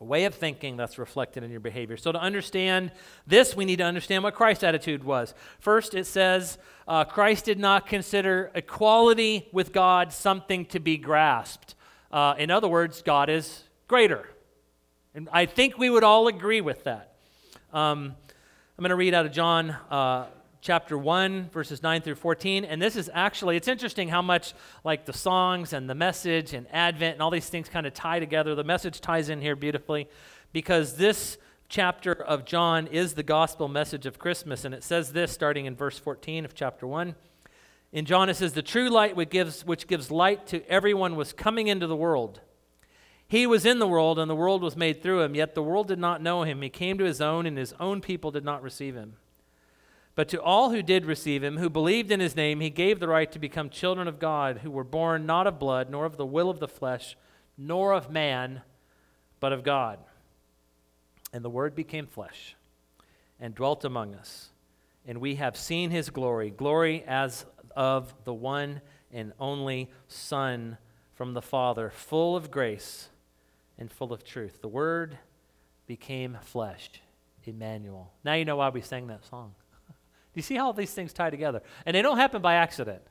a 0.00 0.04
way 0.04 0.24
of 0.24 0.34
thinking 0.34 0.76
that's 0.76 0.98
reflected 0.98 1.42
in 1.42 1.50
your 1.50 1.60
behavior. 1.60 1.96
So, 1.96 2.12
to 2.12 2.20
understand 2.20 2.92
this, 3.26 3.56
we 3.56 3.64
need 3.64 3.76
to 3.76 3.84
understand 3.84 4.22
what 4.22 4.34
Christ's 4.34 4.64
attitude 4.64 5.04
was. 5.04 5.34
First, 5.60 5.94
it 5.94 6.06
says 6.06 6.58
uh, 6.88 7.04
Christ 7.04 7.44
did 7.44 7.58
not 7.58 7.86
consider 7.86 8.50
equality 8.54 9.48
with 9.52 9.72
God 9.72 10.12
something 10.12 10.66
to 10.66 10.80
be 10.80 10.96
grasped. 10.96 11.74
Uh, 12.10 12.34
in 12.38 12.50
other 12.50 12.68
words, 12.68 13.02
God 13.02 13.30
is 13.30 13.64
greater. 13.88 14.28
And 15.14 15.28
I 15.32 15.46
think 15.46 15.78
we 15.78 15.90
would 15.90 16.04
all 16.04 16.26
agree 16.26 16.60
with 16.60 16.84
that. 16.84 17.14
Um, 17.72 18.14
I'm 18.76 18.82
going 18.82 18.90
to 18.90 18.96
read 18.96 19.14
out 19.14 19.26
of 19.26 19.32
John 19.32 19.70
uh, 19.70 20.26
chapter 20.64 20.96
1 20.96 21.50
verses 21.50 21.82
9 21.82 22.00
through 22.00 22.14
14 22.14 22.64
and 22.64 22.80
this 22.80 22.96
is 22.96 23.10
actually 23.12 23.54
it's 23.54 23.68
interesting 23.68 24.08
how 24.08 24.22
much 24.22 24.54
like 24.82 25.04
the 25.04 25.12
songs 25.12 25.74
and 25.74 25.90
the 25.90 25.94
message 25.94 26.54
and 26.54 26.66
advent 26.72 27.12
and 27.12 27.22
all 27.22 27.30
these 27.30 27.50
things 27.50 27.68
kind 27.68 27.86
of 27.86 27.92
tie 27.92 28.18
together. 28.18 28.54
The 28.54 28.64
message 28.64 29.02
ties 29.02 29.28
in 29.28 29.42
here 29.42 29.56
beautifully 29.56 30.08
because 30.54 30.96
this 30.96 31.36
chapter 31.68 32.12
of 32.12 32.46
john 32.46 32.86
is 32.86 33.12
the 33.12 33.22
gospel 33.22 33.68
message 33.68 34.06
of 34.06 34.18
christmas. 34.18 34.64
And 34.64 34.74
it 34.74 34.82
says 34.82 35.12
this 35.12 35.32
starting 35.32 35.66
in 35.66 35.76
verse 35.76 35.98
14 35.98 36.46
of 36.46 36.54
chapter 36.54 36.86
1 36.86 37.14
in 37.92 38.06
john 38.06 38.30
it 38.30 38.34
says 38.36 38.54
the 38.54 38.62
true 38.62 38.88
light 38.88 39.14
which 39.16 39.28
gives, 39.28 39.66
which 39.66 39.86
gives 39.86 40.10
light 40.10 40.46
to 40.46 40.66
everyone 40.66 41.14
was 41.14 41.34
coming 41.34 41.66
into 41.66 41.86
the 41.86 41.94
world. 41.94 42.40
He 43.28 43.46
was 43.46 43.66
in 43.66 43.80
the 43.80 43.88
world 43.88 44.18
and 44.18 44.30
the 44.30 44.34
world 44.34 44.62
was 44.62 44.78
made 44.78 45.02
through 45.02 45.22
him. 45.22 45.34
Yet 45.34 45.54
the 45.54 45.62
world 45.62 45.88
did 45.88 45.98
not 45.98 46.22
know 46.22 46.42
him. 46.44 46.62
He 46.62 46.70
came 46.70 46.96
to 46.96 47.04
his 47.04 47.20
own 47.20 47.44
and 47.44 47.58
his 47.58 47.74
own 47.78 48.00
people 48.00 48.30
did 48.30 48.44
not 48.44 48.62
receive 48.62 48.94
him 48.94 49.16
but 50.14 50.28
to 50.28 50.40
all 50.40 50.70
who 50.70 50.82
did 50.82 51.06
receive 51.06 51.42
him, 51.42 51.56
who 51.56 51.68
believed 51.68 52.12
in 52.12 52.20
his 52.20 52.36
name, 52.36 52.60
he 52.60 52.70
gave 52.70 53.00
the 53.00 53.08
right 53.08 53.30
to 53.32 53.38
become 53.38 53.68
children 53.68 54.06
of 54.06 54.20
God, 54.20 54.58
who 54.58 54.70
were 54.70 54.84
born 54.84 55.26
not 55.26 55.46
of 55.46 55.58
blood, 55.58 55.90
nor 55.90 56.04
of 56.04 56.16
the 56.16 56.26
will 56.26 56.50
of 56.50 56.60
the 56.60 56.68
flesh, 56.68 57.16
nor 57.58 57.92
of 57.92 58.10
man, 58.10 58.62
but 59.40 59.52
of 59.52 59.64
God. 59.64 59.98
And 61.32 61.44
the 61.44 61.50
Word 61.50 61.74
became 61.74 62.06
flesh 62.06 62.54
and 63.40 63.54
dwelt 63.54 63.84
among 63.84 64.14
us. 64.14 64.50
And 65.04 65.20
we 65.20 65.34
have 65.34 65.56
seen 65.56 65.90
his 65.90 66.10
glory, 66.10 66.50
glory 66.50 67.02
as 67.06 67.44
of 67.74 68.14
the 68.24 68.32
one 68.32 68.80
and 69.12 69.32
only 69.40 69.90
Son 70.06 70.78
from 71.14 71.34
the 71.34 71.42
Father, 71.42 71.90
full 71.90 72.36
of 72.36 72.52
grace 72.52 73.08
and 73.76 73.90
full 73.90 74.12
of 74.12 74.22
truth. 74.22 74.60
The 74.60 74.68
Word 74.68 75.18
became 75.88 76.38
flesh, 76.40 76.88
Emmanuel. 77.44 78.12
Now 78.24 78.34
you 78.34 78.44
know 78.44 78.56
why 78.56 78.68
we 78.68 78.80
sang 78.80 79.08
that 79.08 79.24
song. 79.24 79.54
You 80.34 80.42
see 80.42 80.56
how 80.56 80.72
these 80.72 80.92
things 80.92 81.12
tie 81.12 81.30
together? 81.30 81.62
And 81.86 81.94
they 81.94 82.02
don't 82.02 82.16
happen 82.16 82.42
by 82.42 82.54
accident. 82.54 83.02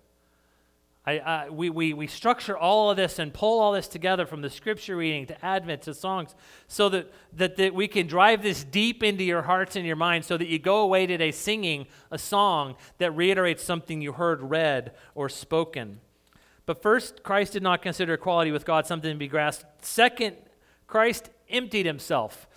I, 1.05 1.19
I, 1.19 1.49
we, 1.49 1.69
we, 1.69 1.93
we 1.93 2.07
structure 2.07 2.57
all 2.57 2.89
of 2.89 2.95
this 2.95 3.19
and 3.19 3.33
pull 3.33 3.59
all 3.59 3.73
this 3.73 3.89
together 3.89 4.25
from 4.25 4.41
the 4.41 4.49
scripture 4.49 4.95
reading 4.95 5.25
to 5.27 5.45
Advent 5.45 5.81
to 5.83 5.93
songs 5.93 6.33
so 6.67 6.87
that, 6.89 7.11
that, 7.33 7.57
that 7.57 7.73
we 7.73 7.89
can 7.89 8.07
drive 8.07 8.41
this 8.41 8.63
deep 8.63 9.03
into 9.03 9.23
your 9.23 9.41
hearts 9.41 9.75
and 9.75 9.85
your 9.85 9.97
minds 9.97 10.27
so 10.27 10.37
that 10.37 10.47
you 10.47 10.59
go 10.59 10.77
away 10.77 11.05
today 11.05 11.31
singing 11.31 11.87
a 12.09 12.17
song 12.17 12.75
that 12.99 13.11
reiterates 13.11 13.63
something 13.63 14.01
you 14.01 14.13
heard 14.13 14.41
read 14.41 14.93
or 15.13 15.27
spoken. 15.27 15.99
But 16.65 16.81
first, 16.81 17.21
Christ 17.21 17.51
did 17.51 17.63
not 17.63 17.81
consider 17.81 18.13
equality 18.13 18.51
with 18.53 18.65
God 18.65 18.85
something 18.85 19.11
to 19.11 19.17
be 19.17 19.27
grasped. 19.27 19.83
Second, 19.83 20.37
Christ 20.87 21.29
emptied 21.49 21.85
himself. 21.85 22.47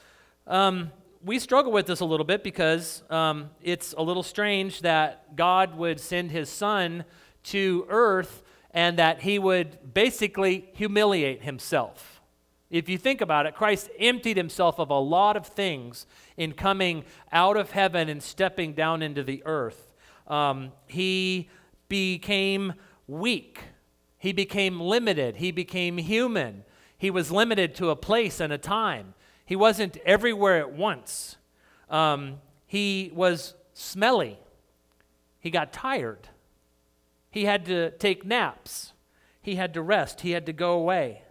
Um, 0.47 0.93
we 1.25 1.39
struggle 1.39 1.73
with 1.73 1.87
this 1.87 2.01
a 2.01 2.05
little 2.05 2.27
bit 2.27 2.43
because 2.43 3.03
um, 3.11 3.51
it's 3.63 3.95
a 3.97 4.03
little 4.03 4.23
strange 4.23 4.83
that 4.83 5.37
God 5.37 5.77
would 5.77 6.01
send 6.01 6.31
his 6.31 6.49
son 6.49 7.05
to 7.45 7.87
earth 7.89 8.43
and 8.71 8.99
that 8.99 9.23
he 9.23 9.39
would 9.39 9.95
basically 9.95 10.69
humiliate 10.75 11.43
himself. 11.43 12.21
If 12.69 12.89
you 12.89 12.99
think 12.99 13.21
about 13.21 13.47
it, 13.47 13.55
Christ 13.55 13.89
emptied 13.99 14.37
himself 14.37 14.79
of 14.79 14.91
a 14.91 14.99
lot 14.99 15.37
of 15.37 15.47
things 15.47 16.07
in 16.37 16.53
coming 16.53 17.05
out 17.33 17.57
of 17.57 17.71
heaven 17.71 18.09
and 18.09 18.23
stepping 18.23 18.73
down 18.73 19.03
into 19.03 19.23
the 19.23 19.43
earth. 19.47 19.95
Um, 20.27 20.73
he 20.87 21.49
became 21.89 22.75
weak, 23.07 23.61
he 24.19 24.33
became 24.33 24.81
limited, 24.81 25.37
he 25.37 25.53
became 25.53 25.99
human. 25.99 26.65
He 26.99 27.11
was 27.11 27.31
limited 27.31 27.75
to 27.77 27.91
a 27.91 27.97
place 27.97 28.41
and 28.41 28.53
a 28.53 28.59
time. 28.59 29.15
He 29.47 29.57
wasn't 29.57 29.97
everywhere 29.99 30.59
at 30.59 30.73
once. 30.73 31.37
Um, 31.89 32.41
he 32.67 33.11
was 33.15 33.55
smelly. 33.73 34.39
He 35.39 35.51
got 35.51 35.73
tired. 35.73 36.29
He 37.31 37.45
had 37.45 37.65
to 37.67 37.93
take 37.93 38.25
naps. 38.25 38.93
He 39.41 39.55
had 39.55 39.73
to 39.75 39.83
rest. 39.83 40.23
He 40.23 40.33
had 40.33 40.47
to 40.47 40.53
go 40.53 40.73
away 40.73 41.23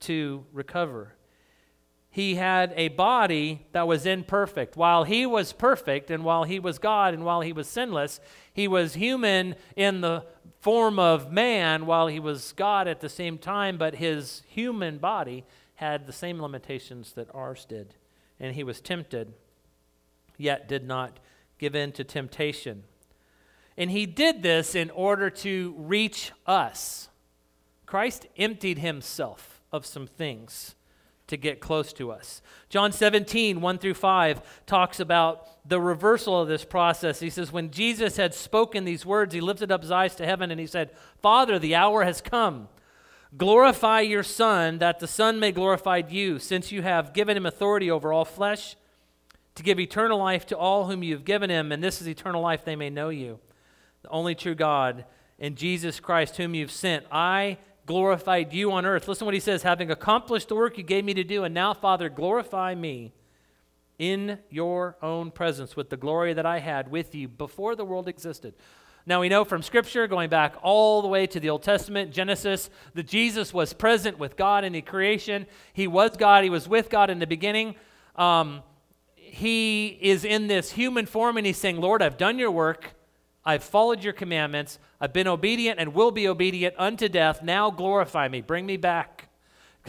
to 0.00 0.44
recover. 0.52 1.14
He 2.08 2.36
had 2.36 2.72
a 2.76 2.88
body 2.88 3.66
that 3.72 3.88
was 3.88 4.06
imperfect. 4.06 4.76
While 4.76 5.04
he 5.04 5.24
was 5.24 5.52
perfect 5.52 6.10
and 6.10 6.24
while 6.24 6.44
he 6.44 6.60
was 6.60 6.78
God 6.78 7.14
and 7.14 7.24
while 7.24 7.40
he 7.40 7.52
was 7.52 7.66
sinless, 7.66 8.20
he 8.52 8.68
was 8.68 8.94
human 8.94 9.56
in 9.74 10.02
the 10.02 10.26
form 10.60 10.98
of 10.98 11.32
man 11.32 11.86
while 11.86 12.06
he 12.06 12.20
was 12.20 12.52
God 12.52 12.86
at 12.86 13.00
the 13.00 13.08
same 13.08 13.38
time, 13.38 13.78
but 13.78 13.96
his 13.96 14.42
human 14.46 14.98
body 14.98 15.44
had 15.82 16.06
the 16.06 16.12
same 16.12 16.40
limitations 16.40 17.12
that 17.14 17.28
ours 17.34 17.66
did. 17.68 17.96
And 18.38 18.54
he 18.54 18.62
was 18.62 18.80
tempted, 18.80 19.34
yet 20.38 20.68
did 20.68 20.86
not 20.86 21.18
give 21.58 21.74
in 21.74 21.90
to 21.92 22.04
temptation. 22.04 22.84
and 23.76 23.90
he 23.90 24.06
did 24.06 24.42
this 24.42 24.74
in 24.74 24.90
order 24.90 25.28
to 25.30 25.74
reach 25.76 26.30
us. 26.46 27.08
Christ 27.86 28.26
emptied 28.36 28.78
himself 28.78 29.60
of 29.72 29.84
some 29.84 30.06
things 30.06 30.76
to 31.26 31.36
get 31.36 31.60
close 31.60 31.92
to 31.94 32.12
us. 32.12 32.42
John 32.68 32.92
17, 32.92 33.60
1 33.60 33.78
through 33.78 33.94
5, 33.94 34.64
talks 34.66 35.00
about 35.00 35.68
the 35.68 35.80
reversal 35.80 36.38
of 36.40 36.48
this 36.48 36.64
process. 36.64 37.20
He 37.20 37.30
says, 37.30 37.50
When 37.50 37.70
Jesus 37.70 38.16
had 38.18 38.34
spoken 38.34 38.84
these 38.84 39.06
words, 39.06 39.34
he 39.34 39.40
lifted 39.40 39.72
up 39.72 39.80
his 39.80 39.90
eyes 39.90 40.14
to 40.16 40.26
heaven 40.26 40.50
and 40.50 40.60
he 40.60 40.66
said, 40.66 40.90
Father, 41.22 41.58
the 41.58 41.74
hour 41.74 42.04
has 42.04 42.20
come. 42.20 42.68
Glorify 43.36 44.00
your 44.00 44.22
Son, 44.22 44.78
that 44.78 45.00
the 45.00 45.06
Son 45.06 45.40
may 45.40 45.52
glorify 45.52 46.02
you, 46.08 46.38
since 46.38 46.70
you 46.70 46.82
have 46.82 47.14
given 47.14 47.36
him 47.36 47.46
authority 47.46 47.90
over 47.90 48.12
all 48.12 48.26
flesh, 48.26 48.76
to 49.54 49.62
give 49.62 49.80
eternal 49.80 50.18
life 50.18 50.46
to 50.46 50.56
all 50.56 50.86
whom 50.86 51.02
you 51.02 51.14
have 51.14 51.24
given 51.24 51.48
him, 51.48 51.72
and 51.72 51.82
this 51.82 52.00
is 52.00 52.08
eternal 52.08 52.42
life, 52.42 52.64
they 52.64 52.76
may 52.76 52.90
know 52.90 53.08
you, 53.08 53.38
the 54.02 54.10
only 54.10 54.34
true 54.34 54.54
God, 54.54 55.06
and 55.38 55.56
Jesus 55.56 55.98
Christ, 55.98 56.36
whom 56.36 56.54
you've 56.54 56.70
sent. 56.70 57.06
I 57.10 57.58
glorified 57.86 58.52
you 58.52 58.70
on 58.72 58.86
earth. 58.86 59.08
Listen 59.08 59.24
what 59.24 59.34
he 59.34 59.40
says 59.40 59.62
having 59.62 59.90
accomplished 59.90 60.48
the 60.48 60.54
work 60.54 60.76
you 60.76 60.84
gave 60.84 61.04
me 61.04 61.14
to 61.14 61.24
do, 61.24 61.44
and 61.44 61.54
now, 61.54 61.72
Father, 61.72 62.08
glorify 62.08 62.74
me 62.74 63.12
in 63.98 64.38
your 64.50 64.96
own 65.02 65.30
presence 65.30 65.76
with 65.76 65.88
the 65.88 65.96
glory 65.96 66.34
that 66.34 66.46
I 66.46 66.58
had 66.58 66.90
with 66.90 67.14
you 67.14 67.28
before 67.28 67.76
the 67.76 67.84
world 67.84 68.08
existed. 68.08 68.54
Now, 69.04 69.20
we 69.20 69.28
know 69.28 69.44
from 69.44 69.62
Scripture, 69.62 70.06
going 70.06 70.30
back 70.30 70.54
all 70.62 71.02
the 71.02 71.08
way 71.08 71.26
to 71.26 71.40
the 71.40 71.50
Old 71.50 71.62
Testament, 71.62 72.12
Genesis, 72.12 72.70
that 72.94 73.08
Jesus 73.08 73.52
was 73.52 73.72
present 73.72 74.18
with 74.18 74.36
God 74.36 74.64
in 74.64 74.72
the 74.72 74.82
creation. 74.82 75.46
He 75.72 75.86
was 75.86 76.16
God, 76.16 76.44
He 76.44 76.50
was 76.50 76.68
with 76.68 76.88
God 76.88 77.10
in 77.10 77.18
the 77.18 77.26
beginning. 77.26 77.74
Um, 78.16 78.62
he 79.32 79.98
is 80.02 80.26
in 80.26 80.46
this 80.46 80.72
human 80.72 81.06
form 81.06 81.38
and 81.38 81.46
he's 81.46 81.56
saying, 81.56 81.80
Lord, 81.80 82.02
I've 82.02 82.18
done 82.18 82.38
your 82.38 82.50
work. 82.50 82.94
I've 83.46 83.64
followed 83.64 84.04
your 84.04 84.12
commandments. 84.12 84.78
I've 85.00 85.14
been 85.14 85.26
obedient 85.26 85.80
and 85.80 85.94
will 85.94 86.10
be 86.10 86.28
obedient 86.28 86.74
unto 86.76 87.08
death. 87.08 87.42
Now 87.42 87.70
glorify 87.70 88.28
me. 88.28 88.42
Bring 88.42 88.66
me 88.66 88.76
back. 88.76 89.30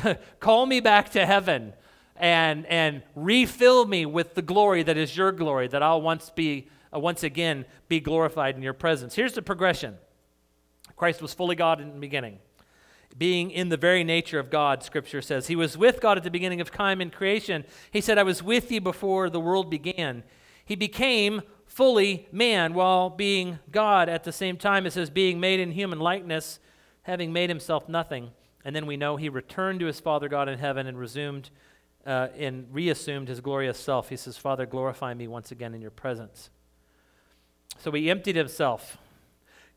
Call 0.40 0.66
me 0.66 0.80
back 0.80 1.12
to 1.12 1.26
heaven 1.26 1.74
and, 2.16 2.66
and 2.68 3.04
refill 3.16 3.86
me 3.86 4.06
with 4.06 4.34
the 4.34 4.42
glory 4.42 4.82
that 4.82 4.96
is 4.96 5.18
your 5.18 5.34
glory, 5.34 5.68
that 5.68 5.84
I'll 5.84 6.02
once 6.02 6.30
be 6.30 6.70
uh, 6.94 7.00
once 7.00 7.24
again 7.24 7.66
be 7.88 8.00
glorified 8.00 8.56
in 8.56 8.62
your 8.62 8.74
presence. 8.74 9.16
Here's 9.16 9.34
the 9.34 9.42
progression. 9.42 9.98
Christ 10.96 11.22
was 11.22 11.34
fully 11.34 11.56
God 11.56 11.82
in 11.82 11.94
the 11.94 12.00
beginning. 12.00 12.40
Being 13.18 13.52
in 13.52 13.70
the 13.70 13.78
very 13.78 14.04
nature 14.04 14.40
of 14.40 14.50
God, 14.50 14.84
Scripture 14.84 15.22
says. 15.22 15.48
He 15.48 15.56
was 15.56 15.78
with 15.78 16.02
God 16.02 16.18
at 16.18 16.24
the 16.24 16.32
beginning 16.32 16.62
of 16.62 16.72
time 16.72 17.00
in 17.02 17.12
creation. 17.12 17.64
He 17.92 18.02
said, 18.02 18.18
I 18.18 18.24
was 18.24 18.42
with 18.42 18.72
you 18.72 18.82
before 18.82 19.30
the 19.30 19.40
world 19.40 19.70
began. 19.70 20.24
He 20.66 20.76
became 20.76 21.42
fully 21.66 22.28
man 22.32 22.74
while 22.74 23.10
being 23.10 23.60
God 23.72 24.10
at 24.10 24.24
the 24.24 24.32
same 24.32 24.58
time. 24.58 24.86
It 24.86 24.94
says, 24.94 25.10
being 25.10 25.40
made 25.40 25.60
in 25.60 25.72
human 25.72 26.00
likeness, 26.00 26.60
having 27.04 27.34
made 27.34 27.50
himself 27.50 27.88
nothing. 27.88 28.32
And 28.66 28.76
then 28.76 28.86
we 28.86 28.98
know 28.98 29.18
he 29.18 29.30
returned 29.30 29.80
to 29.82 29.88
his 29.88 30.00
Father 30.00 30.30
God 30.30 30.50
in 30.50 30.58
heaven 30.58 30.88
and 30.88 30.98
resumed 30.98 31.50
uh, 32.06 32.28
and 32.38 32.68
reassumed 32.72 33.28
his 33.28 33.42
glorious 33.42 33.78
self. 33.78 34.10
He 34.10 34.18
says, 34.18 34.38
Father, 34.38 34.66
glorify 34.66 35.14
me 35.14 35.28
once 35.28 35.52
again 35.52 35.74
in 35.74 35.82
your 35.82 35.92
presence. 35.92 36.50
So 37.80 37.92
he 37.92 38.10
emptied 38.10 38.36
himself. 38.36 38.98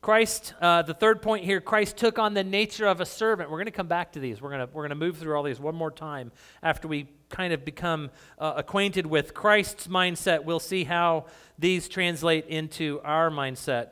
Christ, 0.01 0.53
uh, 0.61 0.83
the 0.83 0.93
third 0.93 1.21
point 1.21 1.43
here, 1.43 1.59
Christ 1.59 1.97
took 1.97 2.19
on 2.19 2.33
the 2.33 2.43
nature 2.43 2.85
of 2.85 3.01
a 3.01 3.05
servant. 3.05 3.49
We're 3.49 3.57
going 3.57 3.65
to 3.65 3.71
come 3.71 3.87
back 3.87 4.13
to 4.13 4.19
these. 4.19 4.41
We're 4.41 4.51
going 4.51 4.67
to, 4.67 4.73
we're 4.73 4.87
to 4.87 4.95
move 4.95 5.17
through 5.17 5.35
all 5.35 5.43
these 5.43 5.59
one 5.59 5.75
more 5.75 5.91
time 5.91 6.31
after 6.61 6.87
we 6.87 7.09
kind 7.29 7.51
of 7.51 7.65
become 7.65 8.11
uh, 8.39 8.53
acquainted 8.57 9.05
with 9.05 9.33
Christ's 9.33 9.87
mindset. 9.87 10.43
We'll 10.43 10.59
see 10.59 10.83
how 10.83 11.25
these 11.59 11.89
translate 11.89 12.45
into 12.47 13.01
our 13.03 13.29
mindset. 13.29 13.89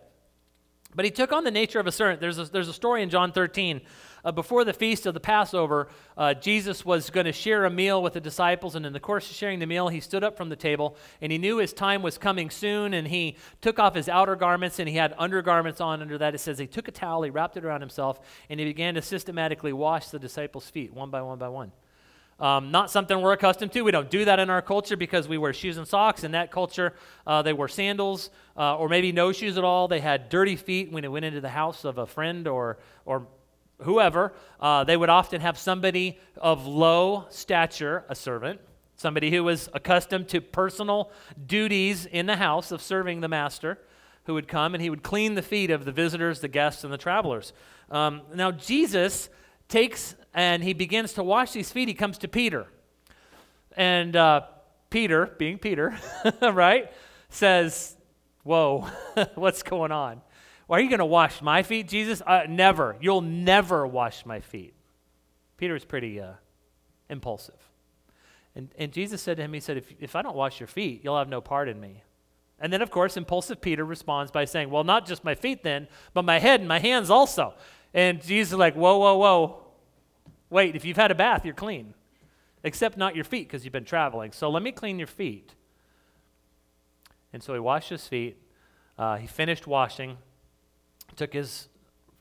But 0.96 1.04
he 1.04 1.12
took 1.12 1.34
on 1.34 1.44
the 1.44 1.52
nature 1.52 1.80
of 1.80 1.88
a 1.88 1.92
servant. 1.92 2.22
There's 2.22 2.38
a, 2.38 2.46
there's 2.46 2.70
a 2.70 2.74
story 2.74 3.04
in 3.04 3.10
John 3.10 3.32
13. 3.34 3.82
Uh, 4.26 4.32
before 4.32 4.64
the 4.66 4.74
feast 4.74 5.06
of 5.06 5.14
the 5.14 5.20
Passover, 5.20 5.88
uh, 6.18 6.34
Jesus 6.34 6.84
was 6.84 7.12
going 7.12 7.28
to 7.28 7.32
share 7.32 7.66
a 7.66 7.70
meal 7.70 8.02
with 8.02 8.14
the 8.14 8.20
disciples. 8.20 8.74
And 8.74 8.84
in 8.84 8.92
the 8.92 9.00
course 9.00 9.30
of 9.30 9.36
sharing 9.36 9.60
the 9.60 9.68
meal, 9.68 9.88
he 9.90 10.00
stood 10.00 10.24
up 10.24 10.36
from 10.36 10.50
the 10.50 10.56
table 10.56 10.98
and 11.22 11.32
he 11.32 11.38
knew 11.38 11.58
his 11.58 11.74
time 11.74 12.02
was 12.02 12.18
coming 12.18 12.50
soon. 12.50 12.96
And 12.96 13.08
he 13.08 13.38
took 13.62 13.78
off 13.78 13.94
his 13.94 14.10
outer 14.10 14.36
garments 14.36 14.80
and 14.80 14.90
he 14.90 14.96
had 14.96 15.14
undergarments 15.20 15.80
on 15.80 16.02
under 16.02 16.18
that. 16.18 16.34
It 16.34 16.40
says 16.40 16.58
he 16.58 16.66
took 16.66 16.88
a 16.88 16.92
towel, 16.92 17.22
he 17.22 17.30
wrapped 17.30 17.56
it 17.56 17.64
around 17.64 17.82
himself, 17.82 18.20
and 18.50 18.60
he 18.60 18.66
began 18.66 18.96
to 18.96 19.02
systematically 19.02 19.74
wash 19.74 20.08
the 20.10 20.18
disciples' 20.18 20.70
feet 20.70 20.92
one 20.92 21.12
by 21.12 21.22
one 21.22 21.38
by 21.38 21.50
one. 21.50 21.72
Um, 22.38 22.70
not 22.70 22.92
something 22.92 23.22
we're 23.22 23.32
accustomed 23.32 23.72
to. 23.74 23.82
We 23.84 23.92
don't 23.92 24.10
do 24.10 24.26
that 24.26 24.40
in 24.40 24.50
our 24.50 24.62
culture 24.62 24.98
because 24.98 25.28
we 25.28 25.38
wear 25.38 25.54
shoes 25.54 25.78
and 25.78 25.88
socks. 25.88 26.26
In 26.26 26.32
that 26.32 26.52
culture, 26.52 26.94
uh, 27.26 27.42
they 27.44 27.54
wore 27.54 27.70
sandals 27.70 28.30
uh, 28.58 28.76
or 28.76 28.90
maybe 28.90 29.14
no 29.14 29.32
shoes 29.32 29.58
at 29.58 29.64
all. 29.64 29.88
They 29.88 30.02
had 30.02 30.28
dirty 30.28 30.58
feet 30.58 30.92
when 30.92 31.04
they 31.04 31.08
went 31.08 31.24
into 31.24 31.40
the 31.40 31.50
house 31.50 31.86
of 31.86 31.98
a 31.98 32.06
friend 32.06 32.46
or, 32.46 32.78
or 33.06 33.28
whoever. 33.82 34.34
Uh, 34.60 34.84
they 34.84 34.98
would 34.98 35.10
often 35.10 35.42
have 35.42 35.58
somebody 35.58 36.20
of 36.38 36.66
low 36.66 37.26
stature, 37.30 38.04
a 38.10 38.16
servant, 38.16 38.60
somebody 38.96 39.32
who 39.32 39.44
was 39.44 39.70
accustomed 39.74 40.28
to 40.30 40.42
personal 40.42 41.12
duties 41.46 42.06
in 42.06 42.26
the 42.26 42.38
house 42.38 42.72
of 42.72 42.82
serving 42.82 43.22
the 43.22 43.28
master, 43.28 43.80
who 44.26 44.34
would 44.34 44.48
come 44.48 44.74
and 44.74 44.82
he 44.82 44.90
would 44.90 45.04
clean 45.04 45.36
the 45.36 45.42
feet 45.42 45.70
of 45.70 45.86
the 45.86 45.92
visitors, 45.92 46.40
the 46.40 46.48
guests, 46.48 46.84
and 46.84 46.92
the 46.92 46.98
travelers. 46.98 47.54
Um, 47.92 48.22
now, 48.34 48.52
Jesus 48.52 49.30
takes 49.68 50.16
and 50.34 50.64
he 50.64 50.74
begins 50.74 51.14
to 51.14 51.24
wash 51.24 51.52
these 51.52 51.72
feet, 51.72 51.88
he 51.88 51.94
comes 51.94 52.18
to 52.20 52.28
Peter. 52.28 52.68
And 53.78 54.16
uh, 54.16 54.42
Peter, 54.90 55.28
being 55.38 55.58
Peter, 55.58 55.98
right, 56.42 56.92
says, 57.30 57.96
Whoa, 58.44 58.88
what's 59.36 59.64
going 59.64 59.92
on? 59.92 60.22
Well, 60.68 60.80
are 60.80 60.82
you 60.82 60.90
going 60.90 61.00
to 61.00 61.06
wash 61.06 61.42
my 61.42 61.64
feet, 61.64 61.88
Jesus? 61.88 62.22
Uh, 62.26 62.44
never. 62.50 62.98
You'll 63.00 63.22
never 63.22 63.86
wash 63.86 64.26
my 64.26 64.40
feet. 64.40 64.74
Peter 65.58 65.74
was 65.74 65.86
pretty 65.86 66.20
uh, 66.20 66.34
impulsive. 67.10 67.56
And, 68.56 68.70
and 68.78 68.92
Jesus 68.92 69.22
said 69.22 69.38
to 69.38 69.44
him, 69.44 69.54
He 69.54 69.60
said, 69.60 69.78
if, 69.78 69.94
if 70.00 70.16
I 70.16 70.22
don't 70.22 70.36
wash 70.36 70.60
your 70.60 70.68
feet, 70.68 71.02
you'll 71.04 71.18
have 71.18 71.30
no 71.30 71.42
part 71.42 71.70
in 71.70 71.80
me. 71.80 72.04
And 72.60 72.72
then, 72.72 72.82
of 72.82 72.90
course, 72.90 73.18
impulsive 73.18 73.62
Peter 73.62 73.84
responds 73.84 74.32
by 74.32 74.46
saying, 74.46 74.70
Well, 74.70 74.84
not 74.84 75.06
just 75.06 75.24
my 75.24 75.36
feet 75.36 75.64
then, 75.64 75.88
but 76.14 76.24
my 76.24 76.40
head 76.40 76.62
and 76.62 76.70
my 76.70 76.80
hands 76.80 77.10
also. 77.10 77.54
And 77.94 78.22
Jesus 78.22 78.54
is 78.54 78.58
like, 78.58 78.76
Whoa, 78.76 78.98
whoa, 78.98 79.18
whoa. 79.18 79.62
Wait, 80.50 80.76
if 80.76 80.86
you've 80.86 80.98
had 80.98 81.12
a 81.12 81.16
bath, 81.16 81.44
you're 81.44 81.54
clean. 81.54 81.94
Except 82.64 82.98
not 82.98 83.16
your 83.16 83.26
feet 83.26 83.48
because 83.48 83.64
you've 83.66 83.74
been 83.74 83.86
traveling. 83.86 84.32
So 84.32 84.50
let 84.50 84.64
me 84.64 84.72
clean 84.72 84.98
your 84.98 85.08
feet. 85.08 85.54
And 87.34 87.44
so 87.44 87.54
he 87.54 87.60
washed 87.60 87.90
his 87.90 88.08
feet. 88.08 88.38
Uh, 88.98 89.18
he 89.18 89.28
finished 89.28 89.68
washing, 89.68 90.18
took 91.16 91.34
his 91.34 91.68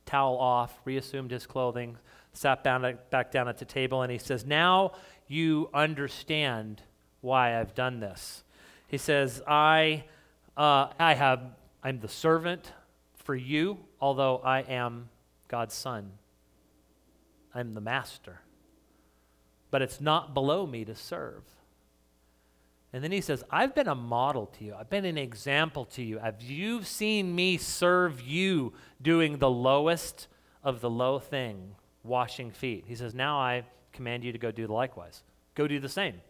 towel 0.06 0.36
off, 0.36 0.78
reassumed 0.84 1.30
his 1.30 1.46
clothing, 1.46 1.96
sat 2.32 2.64
down 2.64 2.84
at, 2.84 3.10
back 3.10 3.30
down 3.30 3.48
at 3.48 3.58
the 3.58 3.64
table, 3.64 4.02
and 4.02 4.12
he 4.12 4.18
says, 4.18 4.44
Now 4.44 4.92
you 5.26 5.70
understand 5.72 6.82
why 7.20 7.58
I've 7.58 7.74
done 7.74 8.00
this. 8.00 8.44
He 8.86 8.98
says, 8.98 9.42
I, 9.46 10.04
uh, 10.56 10.88
I 10.98 11.14
have, 11.14 11.40
I'm 11.82 12.00
the 12.00 12.08
servant 12.08 12.72
for 13.14 13.34
you, 13.34 13.78
although 14.00 14.38
I 14.38 14.60
am 14.60 15.08
God's 15.48 15.74
son. 15.74 16.12
I'm 17.54 17.74
the 17.74 17.80
master. 17.80 18.40
But 19.70 19.82
it's 19.82 20.00
not 20.00 20.34
below 20.34 20.66
me 20.66 20.84
to 20.84 20.94
serve. 20.94 21.42
And 22.94 23.02
then 23.02 23.10
he 23.10 23.20
says, 23.20 23.42
I've 23.50 23.74
been 23.74 23.88
a 23.88 23.94
model 23.96 24.46
to 24.58 24.64
you. 24.64 24.76
I've 24.78 24.88
been 24.88 25.04
an 25.04 25.18
example 25.18 25.84
to 25.86 26.02
you. 26.02 26.20
Have 26.20 26.40
you 26.40 26.84
seen 26.84 27.34
me 27.34 27.56
serve 27.56 28.20
you 28.20 28.72
doing 29.02 29.38
the 29.38 29.50
lowest 29.50 30.28
of 30.62 30.80
the 30.80 30.88
low 30.88 31.18
thing, 31.18 31.74
washing 32.04 32.52
feet? 32.52 32.84
He 32.86 32.94
says, 32.94 33.12
Now 33.12 33.40
I 33.40 33.64
command 33.92 34.22
you 34.22 34.30
to 34.30 34.38
go 34.38 34.52
do 34.52 34.68
the 34.68 34.72
likewise. 34.72 35.24
Go 35.56 35.66
do 35.66 35.80
the 35.80 35.88
same. 35.88 36.20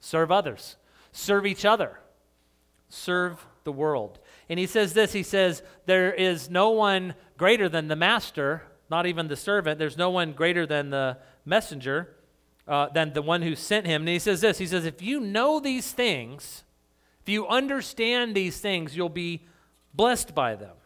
Serve 0.00 0.32
others. 0.32 0.76
Serve 1.12 1.44
each 1.44 1.66
other. 1.66 2.00
Serve 2.88 3.46
the 3.64 3.72
world. 3.72 4.18
And 4.48 4.58
he 4.58 4.66
says 4.66 4.94
this 4.94 5.12
He 5.12 5.22
says, 5.22 5.62
There 5.84 6.14
is 6.14 6.48
no 6.48 6.70
one 6.70 7.14
greater 7.36 7.68
than 7.68 7.88
the 7.88 7.96
master 7.96 8.62
not 8.90 9.06
even 9.06 9.28
the 9.28 9.36
servant. 9.36 9.78
There's 9.78 9.96
no 9.96 10.10
one 10.10 10.32
greater 10.32 10.66
than 10.66 10.90
the 10.90 11.18
messenger, 11.44 12.15
uh, 12.68 12.88
than 12.88 13.12
the 13.12 13.22
one 13.22 13.42
who 13.42 13.54
sent 13.54 13.86
him. 13.86 14.02
And 14.02 14.08
he 14.08 14.18
says 14.18 14.40
this 14.40 14.58
He 14.58 14.66
says, 14.66 14.84
If 14.84 15.02
you 15.02 15.20
know 15.20 15.60
these 15.60 15.92
things, 15.92 16.64
if 17.22 17.28
you 17.28 17.46
understand 17.46 18.34
these 18.34 18.58
things, 18.58 18.96
you'll 18.96 19.08
be 19.08 19.46
blessed 19.94 20.34
by 20.34 20.54
them. 20.54 20.76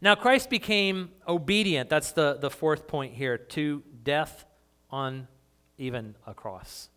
Now, 0.00 0.14
Christ 0.14 0.50
became 0.50 1.10
obedient. 1.26 1.88
That's 1.88 2.12
the, 2.12 2.38
the 2.40 2.50
fourth 2.50 2.86
point 2.86 3.14
here 3.14 3.38
to 3.38 3.82
death 4.04 4.44
on 4.90 5.26
even 5.78 6.14
a 6.26 6.34
cross. 6.34 6.90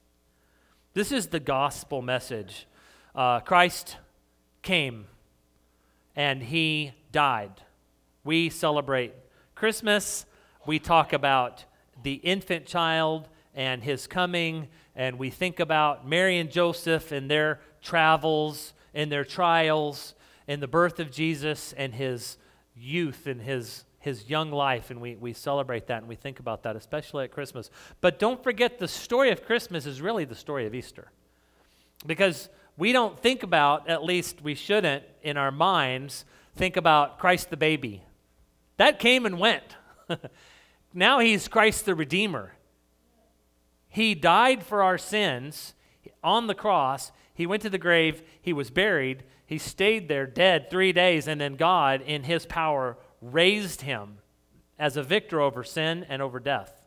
This 0.93 1.11
is 1.11 1.27
the 1.27 1.39
gospel 1.39 2.01
message. 2.01 2.67
Uh, 3.15 3.39
Christ 3.39 3.97
came 4.61 5.07
and 6.15 6.43
he 6.43 6.91
died. 7.11 7.61
We 8.23 8.49
celebrate 8.49 9.13
Christmas, 9.55 10.25
we 10.65 10.79
talk 10.79 11.13
about 11.13 11.65
the 12.03 12.15
infant 12.15 12.65
child 12.65 13.29
and 13.53 13.83
his 13.83 14.07
coming, 14.07 14.67
and 14.95 15.17
we 15.17 15.29
think 15.29 15.59
about 15.59 16.07
Mary 16.07 16.37
and 16.37 16.51
Joseph 16.51 17.11
and 17.11 17.29
their 17.29 17.59
travels 17.81 18.73
and 18.93 19.11
their 19.11 19.25
trials. 19.25 20.15
and 20.47 20.63
the 20.63 20.67
birth 20.67 20.99
of 20.99 21.11
Jesus 21.11 21.73
and 21.73 21.93
his 21.93 22.37
youth 22.75 23.27
and 23.27 23.41
his 23.41 23.85
his 23.99 24.29
young 24.29 24.51
life, 24.51 24.91
and 24.91 25.01
we, 25.01 25.15
we 25.15 25.33
celebrate 25.33 25.87
that 25.87 25.97
and 25.99 26.07
we 26.07 26.15
think 26.15 26.39
about 26.39 26.63
that, 26.63 26.75
especially 26.75 27.25
at 27.25 27.31
Christmas. 27.31 27.69
But 28.01 28.17
don't 28.17 28.41
forget 28.41 28.79
the 28.79 28.87
story 28.87 29.29
of 29.31 29.43
Christmas 29.43 29.85
is 29.85 30.01
really 30.01 30.25
the 30.25 30.35
story 30.35 30.65
of 30.65 30.73
Easter. 30.73 31.11
Because 32.05 32.49
we 32.77 32.93
don't 32.93 33.19
think 33.19 33.43
about, 33.43 33.89
at 33.89 34.03
least 34.03 34.41
we 34.41 34.55
shouldn't 34.55 35.03
in 35.21 35.35
our 35.35 35.51
minds, 35.51 36.23
think 36.55 36.77
about 36.77 37.19
Christ 37.19 37.49
the 37.49 37.57
baby. 37.57 38.03
That 38.77 38.99
came 38.99 39.25
and 39.25 39.37
went. 39.37 39.75
now 40.93 41.19
he's 41.19 41.47
Christ 41.47 41.85
the 41.85 41.95
Redeemer. 41.95 42.53
He 43.87 44.15
died 44.15 44.63
for 44.63 44.83
our 44.83 44.97
sins 44.97 45.73
on 46.23 46.47
the 46.47 46.55
cross. 46.55 47.11
He 47.33 47.45
went 47.45 47.61
to 47.63 47.69
the 47.69 47.77
grave. 47.77 48.21
He 48.41 48.53
was 48.53 48.69
buried. 48.69 49.23
He 49.45 49.57
stayed 49.57 50.07
there 50.07 50.27
dead 50.27 50.69
three 50.69 50.93
days, 50.93 51.27
and 51.27 51.41
then 51.41 51.55
God, 51.55 52.01
in 52.01 52.23
his 52.23 52.45
power, 52.45 52.97
raised 53.21 53.81
him 53.81 54.19
as 54.77 54.95
a 54.95 55.03
victor 55.03 55.41
over 55.41 55.63
sin 55.63 56.05
and 56.07 56.21
over 56.21 56.39
death. 56.39 56.83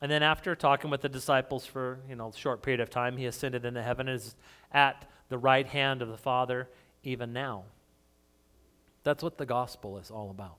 And 0.00 0.10
then 0.10 0.24
after 0.24 0.56
talking 0.56 0.90
with 0.90 1.00
the 1.00 1.08
disciples 1.08 1.64
for, 1.64 2.00
you 2.08 2.16
know, 2.16 2.28
a 2.28 2.36
short 2.36 2.62
period 2.62 2.80
of 2.80 2.90
time, 2.90 3.16
he 3.16 3.26
ascended 3.26 3.64
into 3.64 3.82
heaven 3.82 4.08
and 4.08 4.16
is 4.16 4.34
at 4.72 5.08
the 5.28 5.38
right 5.38 5.66
hand 5.66 6.02
of 6.02 6.08
the 6.08 6.18
Father 6.18 6.68
even 7.04 7.32
now. 7.32 7.64
That's 9.04 9.22
what 9.22 9.38
the 9.38 9.46
gospel 9.46 9.98
is 9.98 10.10
all 10.10 10.30
about. 10.30 10.56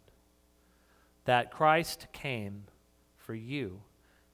That 1.26 1.52
Christ 1.52 2.08
came 2.12 2.66
for 3.18 3.34
you 3.34 3.82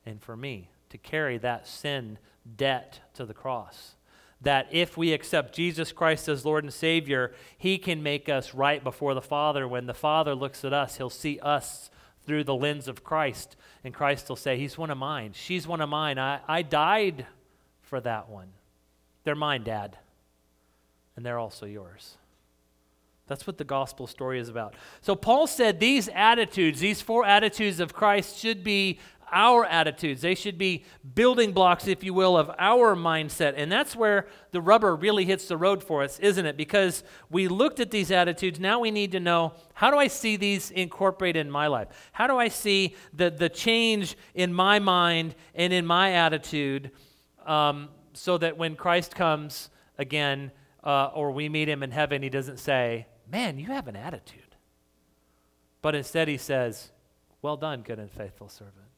and 0.06 0.22
for 0.22 0.36
me 0.36 0.70
to 0.90 0.98
carry 0.98 1.38
that 1.38 1.68
sin 1.68 2.18
debt 2.58 3.00
to 3.14 3.26
the 3.26 3.34
cross 3.34 3.96
that 4.42 4.68
if 4.72 4.98
we 4.98 5.14
accept 5.14 5.56
Jesus 5.56 5.92
Christ 5.92 6.30
as 6.30 6.46
Lord 6.46 6.64
and 6.64 6.74
Savior, 6.74 7.34
He 7.58 7.78
can 7.78 8.02
make 8.02 8.30
us 8.30 8.54
right 8.54 8.84
before 8.84 9.14
the 9.14 9.22
Father. 9.22 9.68
When 9.68 9.86
the 9.86 9.94
Father 9.94 10.34
looks 10.34 10.64
at 10.64 10.74
us, 10.74 10.98
He'll 10.98 11.10
see 11.10 11.40
us 11.40 11.90
through 12.26 12.46
the 12.46 12.56
lens 12.56 12.88
of 12.88 13.04
Christ. 13.04 13.56
And 13.84 13.94
Christ 13.94 14.30
will 14.30 14.36
say, 14.36 14.58
He's 14.58 14.78
one 14.78 14.90
of 14.90 14.98
mine. 14.98 15.34
She's 15.34 15.68
one 15.68 15.82
of 15.82 15.90
mine. 15.90 16.18
I, 16.18 16.40
I 16.48 16.62
died 16.62 17.26
for 17.82 18.00
that 18.02 18.30
one. 18.30 18.50
They're 19.24 19.36
mine, 19.36 19.64
Dad. 19.64 19.98
And 21.16 21.26
they're 21.26 21.40
also 21.40 21.66
yours. 21.66 22.16
That's 23.30 23.48
what 23.48 23.58
the 23.58 23.64
gospel 23.64 24.08
story 24.08 24.40
is 24.40 24.50
about. 24.50 24.74
So, 25.02 25.16
Paul 25.16 25.48
said 25.48 25.80
these 25.80 26.10
attitudes, 26.14 26.82
these 26.82 27.02
four 27.02 27.26
attitudes 27.26 27.80
of 27.80 27.94
Christ, 27.94 28.40
should 28.40 28.64
be 28.64 29.00
our 29.32 29.66
attitudes. 29.66 30.22
They 30.22 30.36
should 30.36 30.58
be 30.58 30.84
building 31.16 31.52
blocks, 31.52 31.88
if 31.88 32.04
you 32.04 32.14
will, 32.14 32.38
of 32.38 32.52
our 32.58 32.96
mindset. 32.96 33.54
And 33.56 33.72
that's 33.72 33.96
where 33.96 34.28
the 34.52 34.62
rubber 34.62 34.96
really 34.96 35.26
hits 35.26 35.48
the 35.48 35.58
road 35.58 35.84
for 35.84 36.04
us, 36.04 36.20
isn't 36.20 36.46
it? 36.46 36.58
Because 36.58 37.04
we 37.30 37.48
looked 37.48 37.80
at 37.80 37.92
these 37.92 38.12
attitudes. 38.12 38.60
Now 38.60 38.80
we 38.80 38.92
need 38.92 39.12
to 39.14 39.20
know 39.20 39.54
how 39.74 39.92
do 39.92 39.98
I 39.98 40.08
see 40.08 40.36
these 40.36 40.72
incorporated 40.72 41.46
in 41.46 41.52
my 41.52 41.68
life? 41.68 41.88
How 42.12 42.28
do 42.28 42.38
I 42.38 42.48
see 42.48 42.96
the, 43.14 43.30
the 43.30 43.50
change 43.50 44.18
in 44.34 44.54
my 44.54 44.80
mind 44.80 45.36
and 45.56 45.72
in 45.74 45.86
my 45.86 46.14
attitude 46.14 46.92
um, 47.46 47.90
so 48.14 48.38
that 48.38 48.58
when 48.58 48.76
Christ 48.76 49.16
comes 49.16 49.70
again 49.98 50.52
uh, 50.84 51.08
or 51.14 51.32
we 51.32 51.50
meet 51.50 51.70
him 51.70 51.84
in 51.84 51.92
heaven, 51.92 52.22
he 52.22 52.30
doesn't 52.30 52.58
say, 52.58 53.06
Man, 53.32 53.60
you 53.60 53.68
have 53.68 53.88
an 53.88 53.96
attitude. 53.96 54.56
But 55.82 55.96
instead, 55.96 56.28
he 56.28 56.38
says, 56.38 56.92
Well 57.42 57.58
done, 57.58 57.82
good 57.82 58.00
and 58.00 58.12
faithful 58.12 58.50
servant 58.50 58.90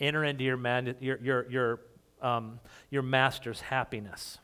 enter 0.00 0.24
into 0.24 0.44
your, 0.44 0.56
man, 0.56 0.94
your, 1.00 1.18
your, 1.18 1.50
your, 1.50 1.80
um, 2.22 2.60
your 2.90 3.02
master's 3.02 3.60
happiness. 3.60 4.38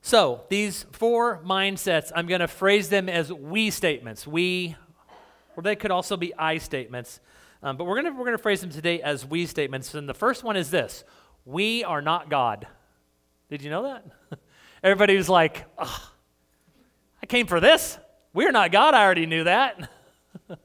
So, 0.00 0.44
these 0.48 0.86
four 0.92 1.42
mindsets, 1.44 2.12
I'm 2.14 2.26
going 2.26 2.40
to 2.40 2.48
phrase 2.48 2.88
them 2.88 3.08
as 3.08 3.32
we 3.32 3.70
statements. 3.70 4.26
We, 4.26 4.76
or 5.56 5.62
they 5.62 5.76
could 5.76 5.90
also 5.90 6.16
be 6.16 6.34
I 6.34 6.58
statements. 6.58 7.20
Um, 7.62 7.76
but 7.76 7.84
we're 7.84 8.00
going 8.00 8.16
we're 8.16 8.30
to 8.30 8.38
phrase 8.38 8.60
them 8.60 8.70
today 8.70 9.02
as 9.02 9.26
we 9.26 9.44
statements. 9.46 9.94
And 9.94 10.08
the 10.08 10.14
first 10.14 10.44
one 10.44 10.56
is 10.56 10.70
this 10.70 11.04
We 11.44 11.84
are 11.84 12.00
not 12.00 12.30
God. 12.30 12.66
Did 13.50 13.62
you 13.62 13.70
know 13.70 13.82
that? 13.82 14.06
Everybody 14.82 15.16
was 15.16 15.28
like, 15.28 15.64
oh, 15.78 16.12
I 17.22 17.26
came 17.26 17.46
for 17.46 17.60
this. 17.60 17.98
We're 18.32 18.52
not 18.52 18.72
God. 18.72 18.94
I 18.94 19.04
already 19.04 19.26
knew 19.26 19.44
that. 19.44 19.90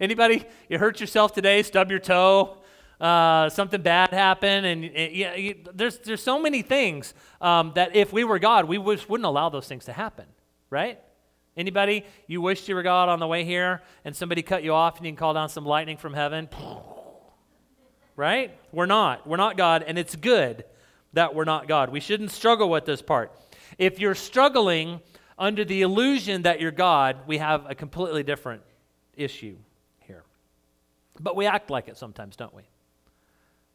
Anybody, 0.00 0.44
you 0.68 0.78
hurt 0.78 1.00
yourself 1.00 1.32
today, 1.32 1.62
stub 1.62 1.90
your 1.90 2.00
toe, 2.00 2.58
uh, 3.00 3.48
something 3.48 3.80
bad 3.80 4.10
happened, 4.10 4.66
and, 4.66 4.84
yeah, 4.84 5.34
you, 5.34 5.56
there's 5.74 5.98
there's 5.98 6.22
so 6.22 6.40
many 6.40 6.62
things 6.62 7.14
um, 7.40 7.72
that 7.74 7.96
if 7.96 8.12
we 8.12 8.24
were 8.24 8.38
God, 8.38 8.66
we 8.66 8.78
wish, 8.78 9.08
wouldn't 9.08 9.26
allow 9.26 9.48
those 9.48 9.68
things 9.68 9.86
to 9.86 9.92
happen, 9.92 10.26
right? 10.68 10.98
Anybody, 11.56 12.04
you 12.26 12.40
wished 12.40 12.68
you 12.68 12.74
were 12.74 12.82
God 12.82 13.08
on 13.08 13.18
the 13.18 13.26
way 13.26 13.44
here, 13.44 13.82
and 14.04 14.14
somebody 14.14 14.42
cut 14.42 14.62
you 14.62 14.72
off, 14.72 14.96
and 14.96 15.06
you 15.06 15.12
can 15.12 15.16
call 15.16 15.34
down 15.34 15.48
some 15.48 15.64
lightning 15.64 15.96
from 15.96 16.14
heaven, 16.14 16.48
right? 18.16 18.56
We're 18.72 18.86
not. 18.86 19.26
We're 19.26 19.36
not 19.36 19.56
God, 19.56 19.82
and 19.86 19.98
it's 19.98 20.16
good 20.16 20.64
that 21.12 21.34
we're 21.34 21.44
not 21.44 21.68
God. 21.68 21.90
We 21.90 22.00
shouldn't 22.00 22.30
struggle 22.30 22.68
with 22.68 22.84
this 22.84 23.02
part. 23.02 23.32
If 23.78 23.98
you're 23.98 24.14
struggling 24.14 25.00
under 25.40 25.64
the 25.64 25.80
illusion 25.80 26.42
that 26.42 26.60
you're 26.60 26.70
God, 26.70 27.16
we 27.26 27.38
have 27.38 27.68
a 27.68 27.74
completely 27.74 28.22
different 28.22 28.62
issue 29.16 29.56
here. 30.00 30.22
But 31.18 31.34
we 31.34 31.46
act 31.46 31.70
like 31.70 31.88
it 31.88 31.96
sometimes, 31.96 32.36
don't 32.36 32.54
we? 32.54 32.64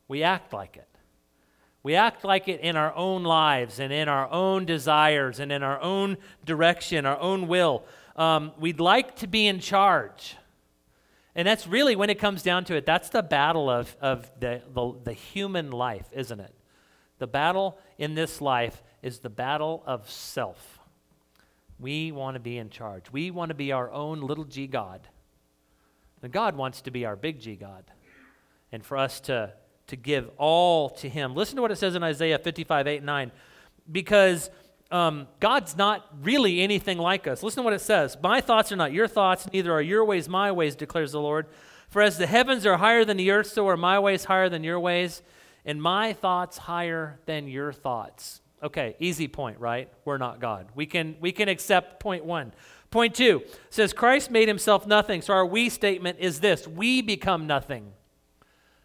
We 0.07 0.21
act 0.21 0.53
like 0.53 0.77
it. 0.77 0.87
We 1.81 1.95
act 1.95 2.23
like 2.23 2.47
it 2.47 2.61
in 2.61 2.75
our 2.75 2.95
own 2.95 3.23
lives 3.23 3.79
and 3.79 3.91
in 3.91 4.07
our 4.07 4.31
own 4.31 4.65
desires 4.65 5.39
and 5.39 5.51
in 5.51 5.63
our 5.63 5.79
own 5.81 6.17
direction, 6.45 7.05
our 7.05 7.19
own 7.19 7.47
will. 7.47 7.83
Um, 8.15 8.53
we'd 8.59 8.79
like 8.79 9.15
to 9.17 9.27
be 9.27 9.47
in 9.47 9.59
charge. 9.59 10.35
And 11.35 11.47
that's 11.47 11.67
really, 11.67 11.95
when 11.95 12.09
it 12.09 12.17
comes 12.17 12.43
down 12.43 12.63
to 12.65 12.75
it, 12.75 12.85
that's 12.85 13.09
the 13.09 13.21
battle 13.21 13.69
of, 13.69 13.95
of 13.99 14.31
the, 14.39 14.61
the, 14.73 14.93
the 15.03 15.13
human 15.13 15.71
life, 15.71 16.07
isn't 16.11 16.39
it? 16.39 16.53
The 17.17 17.27
battle 17.27 17.77
in 17.97 18.15
this 18.15 18.39
life 18.39 18.81
is 19.01 19.19
the 19.19 19.29
battle 19.29 19.83
of 19.85 20.09
self. 20.09 20.74
We 21.79 22.11
want 22.11 22.35
to 22.35 22.39
be 22.39 22.57
in 22.57 22.69
charge. 22.69 23.11
We 23.11 23.31
want 23.31 23.49
to 23.49 23.55
be 23.55 23.71
our 23.71 23.91
own 23.91 24.21
little 24.21 24.45
g 24.45 24.67
God. 24.67 25.07
And 26.21 26.33
God 26.33 26.55
wants 26.55 26.81
to 26.81 26.91
be 26.91 27.05
our 27.05 27.15
big 27.15 27.39
G 27.39 27.55
God. 27.55 27.83
And 28.71 28.83
for 28.83 28.97
us 28.97 29.19
to 29.21 29.53
to 29.87 29.95
give 29.95 30.29
all 30.37 30.89
to 30.89 31.07
Him. 31.07 31.35
Listen 31.35 31.57
to 31.57 31.61
what 31.61 31.71
it 31.71 31.77
says 31.77 31.93
in 31.93 32.01
Isaiah 32.01 32.39
55, 32.39 32.87
8, 32.87 33.03
9. 33.03 33.31
Because 33.91 34.49
um, 34.89 35.27
God's 35.39 35.77
not 35.77 36.03
really 36.23 36.61
anything 36.61 36.97
like 36.97 37.27
us. 37.27 37.43
Listen 37.43 37.61
to 37.61 37.63
what 37.63 37.73
it 37.73 37.81
says 37.81 38.17
My 38.21 38.41
thoughts 38.41 38.71
are 38.71 38.75
not 38.75 38.91
your 38.91 39.07
thoughts, 39.07 39.47
neither 39.53 39.71
are 39.71 39.81
your 39.81 40.03
ways 40.03 40.27
my 40.27 40.51
ways, 40.51 40.75
declares 40.75 41.11
the 41.11 41.21
Lord. 41.21 41.47
For 41.89 42.01
as 42.01 42.17
the 42.17 42.27
heavens 42.27 42.65
are 42.65 42.77
higher 42.77 43.05
than 43.05 43.17
the 43.17 43.29
earth, 43.31 43.47
so 43.47 43.67
are 43.69 43.77
my 43.77 43.99
ways 43.99 44.25
higher 44.25 44.49
than 44.49 44.63
your 44.63 44.79
ways, 44.79 45.21
and 45.63 45.81
my 45.81 46.13
thoughts 46.13 46.57
higher 46.57 47.19
than 47.25 47.47
your 47.47 47.71
thoughts. 47.71 48.41
Okay, 48.65 48.95
easy 48.99 49.27
point, 49.27 49.59
right? 49.59 49.87
We're 50.05 50.17
not 50.17 50.41
God. 50.41 50.69
We 50.73 50.87
can, 50.87 51.15
we 51.21 51.31
can 51.31 51.47
accept 51.47 51.99
point 51.99 52.25
one. 52.25 52.51
Point 52.89 53.13
two 53.13 53.43
says 53.69 53.93
Christ 53.93 54.31
made 54.31 54.47
himself 54.47 54.87
nothing. 54.87 55.21
So 55.21 55.33
our 55.33 55.45
we 55.45 55.69
statement 55.69 56.17
is 56.19 56.39
this 56.39 56.67
we 56.67 57.03
become 57.03 57.45
nothing. 57.45 57.93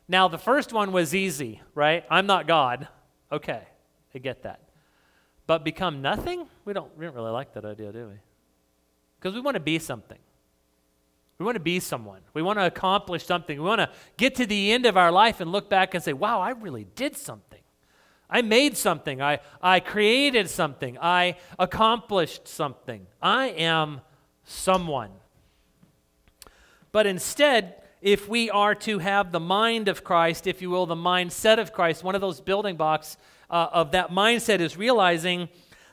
Now, 0.07 0.29
the 0.29 0.38
first 0.38 0.75
one 0.75 0.93
was 0.93 1.14
easy, 1.14 1.62
right? 1.75 2.05
I'm 2.11 2.27
not 2.27 2.47
God. 2.47 2.88
Okay, 3.33 3.62
I 4.14 4.19
get 4.19 4.43
that. 4.43 4.61
But 5.47 5.64
become 5.64 6.03
nothing? 6.03 6.47
We 6.66 6.75
don't, 6.75 6.95
we 6.99 7.07
don't 7.07 7.14
really 7.14 7.31
like 7.31 7.55
that 7.55 7.64
idea, 7.64 7.90
do 7.90 8.09
we? 8.09 8.14
Because 9.19 9.35
we 9.35 9.40
want 9.40 9.55
to 9.55 9.61
be 9.61 9.79
something. 9.79 10.19
We 11.38 11.47
want 11.47 11.57
to 11.57 11.61
be 11.61 11.81
someone. 11.81 12.21
We 12.35 12.43
want 12.43 12.59
to 12.59 12.66
accomplish 12.66 13.25
something. 13.25 13.59
We 13.59 13.66
want 13.66 13.81
to 13.81 13.90
get 14.19 14.35
to 14.35 14.47
the 14.47 14.73
end 14.73 14.85
of 14.85 14.99
our 14.99 15.11
life 15.11 15.40
and 15.40 15.51
look 15.51 15.71
back 15.71 15.95
and 15.95 16.05
say, 16.05 16.12
wow, 16.12 16.40
I 16.40 16.51
really 16.51 16.85
did 16.95 17.16
something. 17.16 17.50
I 18.31 18.43
made 18.43 18.77
something. 18.77 19.21
I, 19.21 19.40
I 19.61 19.81
created 19.81 20.49
something. 20.49 20.97
I 21.01 21.37
accomplished 21.59 22.47
something. 22.47 23.07
I 23.21 23.49
am 23.49 24.01
someone. 24.45 25.11
But 26.93 27.07
instead, 27.07 27.83
if 28.01 28.29
we 28.29 28.49
are 28.51 28.75
to 28.77 28.99
have 28.99 29.33
the 29.33 29.40
mind 29.40 29.88
of 29.88 30.05
Christ, 30.05 30.47
if 30.47 30.62
you 30.62 30.71
will, 30.71 30.87
the 30.87 30.95
mindset 30.95 31.59
of 31.59 31.73
Christ, 31.73 32.03
one 32.03 32.14
of 32.14 32.21
those 32.21 32.40
building 32.40 32.77
blocks 32.77 33.16
uh, 33.51 33.69
of 33.73 33.93
that 33.93 34.11
mindset 34.11 34.61
is 34.61 34.77
realizing 34.77 35.49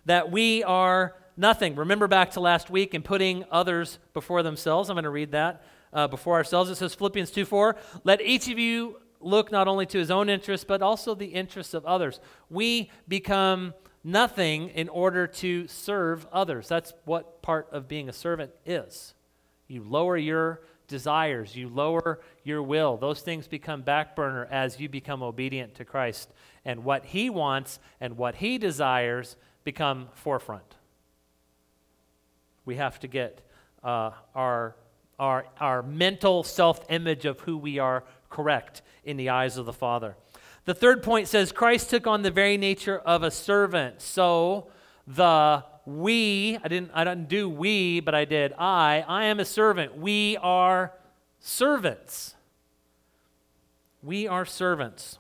that 0.06 0.32
we 0.32 0.64
are 0.64 1.16
nothing. 1.36 1.76
Remember 1.76 2.08
back 2.08 2.32
to 2.32 2.40
last 2.40 2.70
week 2.70 2.94
and 2.94 3.04
putting 3.04 3.46
others 3.52 4.00
before 4.14 4.42
themselves. 4.44 4.90
I'm 4.90 4.96
going 4.96 5.04
to 5.04 5.10
read 5.10 5.32
that 5.32 5.64
uh, 5.92 6.08
before 6.08 6.36
ourselves. 6.36 6.70
It 6.70 6.76
says 6.76 6.96
Philippians 6.96 7.32
2 7.32 7.46
4, 7.46 7.76
let 8.04 8.22
each 8.22 8.48
of 8.50 8.58
you 8.58 8.98
look 9.20 9.52
not 9.52 9.68
only 9.68 9.86
to 9.88 9.98
his 9.98 10.12
own 10.12 10.30
interests, 10.30 10.66
but 10.66 10.82
also 10.82 11.16
the 11.16 11.28
interests 11.28 11.74
of 11.74 11.86
others. 11.86 12.20
We 12.50 12.92
become 13.08 13.74
nothing 14.04 14.70
in 14.70 14.90
order 14.90 15.28
to 15.28 15.68
serve 15.68 16.28
others. 16.32 16.68
That's 16.68 16.94
what 17.06 17.42
part 17.42 17.68
of 17.72 17.88
being 17.88 18.10
a 18.10 18.14
servant 18.14 18.52
is. 18.66 19.14
You 19.68 19.84
lower 19.84 20.18
your 20.18 20.62
desires, 20.88 21.56
you 21.56 21.68
lower 21.68 22.22
your 22.44 22.64
will. 22.64 22.98
Those 22.98 23.22
things 23.22 23.48
become 23.48 23.82
back 23.82 24.16
burner 24.16 24.48
as 24.50 24.80
you 24.80 24.88
become 24.88 25.22
obedient 25.22 25.76
to 25.76 25.86
Christ. 25.86 26.32
And 26.64 26.84
what 26.84 27.06
He 27.06 27.30
wants 27.30 27.80
and 28.00 28.18
what 28.18 28.36
He 28.36 28.58
desires 28.58 29.36
become 29.64 30.08
forefront. 30.14 30.76
We 32.66 32.76
have 32.76 33.00
to 33.02 33.08
get 33.08 33.42
uh, 33.84 34.12
our, 34.34 34.76
our, 35.20 35.46
our 35.60 35.84
mental 35.84 36.44
self 36.44 36.80
image 36.90 37.26
of 37.26 37.42
who 37.42 37.58
we 37.58 37.80
are 37.80 38.04
correct 38.30 38.82
in 39.04 39.18
the 39.18 39.30
eyes 39.30 39.58
of 39.58 39.66
the 39.66 39.74
Father. 39.74 40.16
The 40.66 40.74
third 40.74 41.02
point 41.02 41.28
says 41.28 41.52
Christ 41.52 41.90
took 41.90 42.08
on 42.08 42.24
the 42.24 42.32
very 42.32 42.58
nature 42.58 42.98
of 43.00 43.24
a 43.24 43.32
servant. 43.32 44.02
So 44.02 44.68
the 45.06 45.64
we, 45.86 46.60
I 46.62 46.68
didn't 46.68 46.92
I 46.94 47.06
didn't 47.06 47.30
do 47.30 47.50
we, 47.50 48.02
but 48.02 48.14
I 48.14 48.26
did 48.26 48.54
I. 48.58 49.06
I 49.08 49.26
am 49.26 49.40
a 49.40 49.46
servant. 49.46 49.98
We 49.98 50.38
are 50.38 50.94
servants. 51.40 52.36
We 54.04 54.28
are 54.28 54.46
servants. 54.46 55.18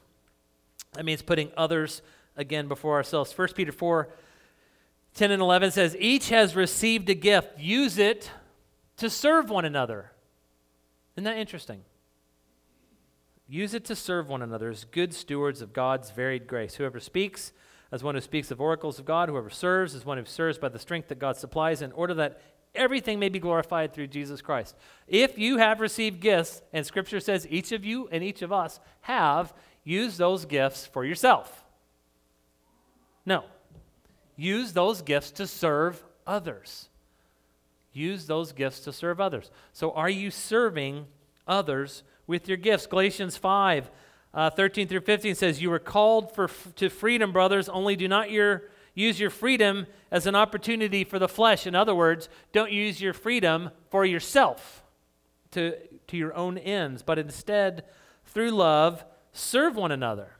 That 0.93 1.05
means 1.05 1.21
putting 1.21 1.51
others 1.55 2.01
again 2.35 2.67
before 2.67 2.95
ourselves. 2.95 3.37
1 3.37 3.49
Peter 3.55 3.71
4 3.71 4.09
10 5.17 5.31
and 5.31 5.41
11 5.41 5.71
says, 5.71 5.95
Each 5.99 6.29
has 6.29 6.55
received 6.55 7.09
a 7.09 7.15
gift. 7.15 7.59
Use 7.59 7.97
it 7.97 8.31
to 8.97 9.09
serve 9.09 9.49
one 9.49 9.65
another. 9.65 10.11
Isn't 11.15 11.23
that 11.23 11.37
interesting? 11.37 11.81
Use 13.47 13.73
it 13.73 13.85
to 13.85 13.95
serve 13.95 14.27
one 14.27 14.41
another 14.41 14.69
as 14.69 14.83
good 14.83 15.13
stewards 15.13 15.61
of 15.61 15.73
God's 15.73 16.11
varied 16.11 16.47
grace. 16.47 16.75
Whoever 16.75 16.99
speaks, 16.99 17.53
as 17.91 18.03
one 18.03 18.15
who 18.15 18.21
speaks 18.21 18.51
of 18.51 18.59
oracles 18.59 18.99
of 18.99 19.05
God, 19.05 19.29
whoever 19.29 19.49
serves, 19.49 19.95
as 19.95 20.05
one 20.05 20.17
who 20.17 20.25
serves 20.25 20.57
by 20.57 20.69
the 20.69 20.79
strength 20.79 21.07
that 21.07 21.19
God 21.19 21.37
supplies, 21.37 21.81
in 21.81 21.93
order 21.93 22.13
that 22.15 22.41
everything 22.75 23.19
may 23.19 23.29
be 23.29 23.39
glorified 23.39 23.93
through 23.93 24.07
Jesus 24.07 24.41
Christ. 24.41 24.75
If 25.07 25.37
you 25.37 25.57
have 25.57 25.79
received 25.79 26.19
gifts, 26.19 26.61
and 26.73 26.85
Scripture 26.85 27.21
says 27.21 27.47
each 27.49 27.71
of 27.71 27.85
you 27.85 28.09
and 28.11 28.23
each 28.23 28.41
of 28.41 28.51
us 28.51 28.79
have, 29.01 29.53
use 29.85 30.17
those 30.17 30.45
gifts 30.45 30.85
for 30.85 31.05
yourself. 31.05 31.63
No. 33.25 33.45
Use 34.35 34.73
those 34.73 35.01
gifts 35.01 35.31
to 35.31 35.47
serve 35.47 36.03
others. 36.25 36.89
Use 37.93 38.27
those 38.27 38.51
gifts 38.51 38.81
to 38.81 38.93
serve 38.93 39.19
others. 39.19 39.49
So, 39.73 39.91
are 39.91 40.09
you 40.09 40.29
serving 40.29 41.07
others 41.47 42.03
with 42.27 42.47
your 42.47 42.57
gifts? 42.57 42.85
Galatians 42.85 43.37
5 43.37 43.89
uh, 44.37 44.51
13 44.51 44.87
through 44.87 45.01
15 45.01 45.33
says, 45.33 45.61
You 45.63 45.71
were 45.71 45.79
called 45.79 46.35
for, 46.35 46.47
to 46.75 46.89
freedom, 46.89 47.31
brothers, 47.31 47.67
only 47.69 47.95
do 47.95 48.07
not 48.07 48.29
your, 48.29 48.65
use 48.93 49.19
your 49.19 49.31
freedom 49.31 49.87
as 50.11 50.27
an 50.27 50.35
opportunity 50.35 51.03
for 51.03 51.17
the 51.17 51.27
flesh. 51.27 51.65
In 51.65 51.73
other 51.73 51.95
words, 51.95 52.29
don't 52.51 52.71
use 52.71 53.01
your 53.01 53.13
freedom 53.13 53.71
for 53.89 54.05
yourself, 54.05 54.83
to, 55.51 55.75
to 56.07 56.17
your 56.17 56.35
own 56.35 56.59
ends, 56.59 57.01
but 57.01 57.17
instead, 57.17 57.83
through 58.25 58.51
love, 58.51 59.03
serve 59.31 59.75
one 59.75 59.91
another. 59.91 60.33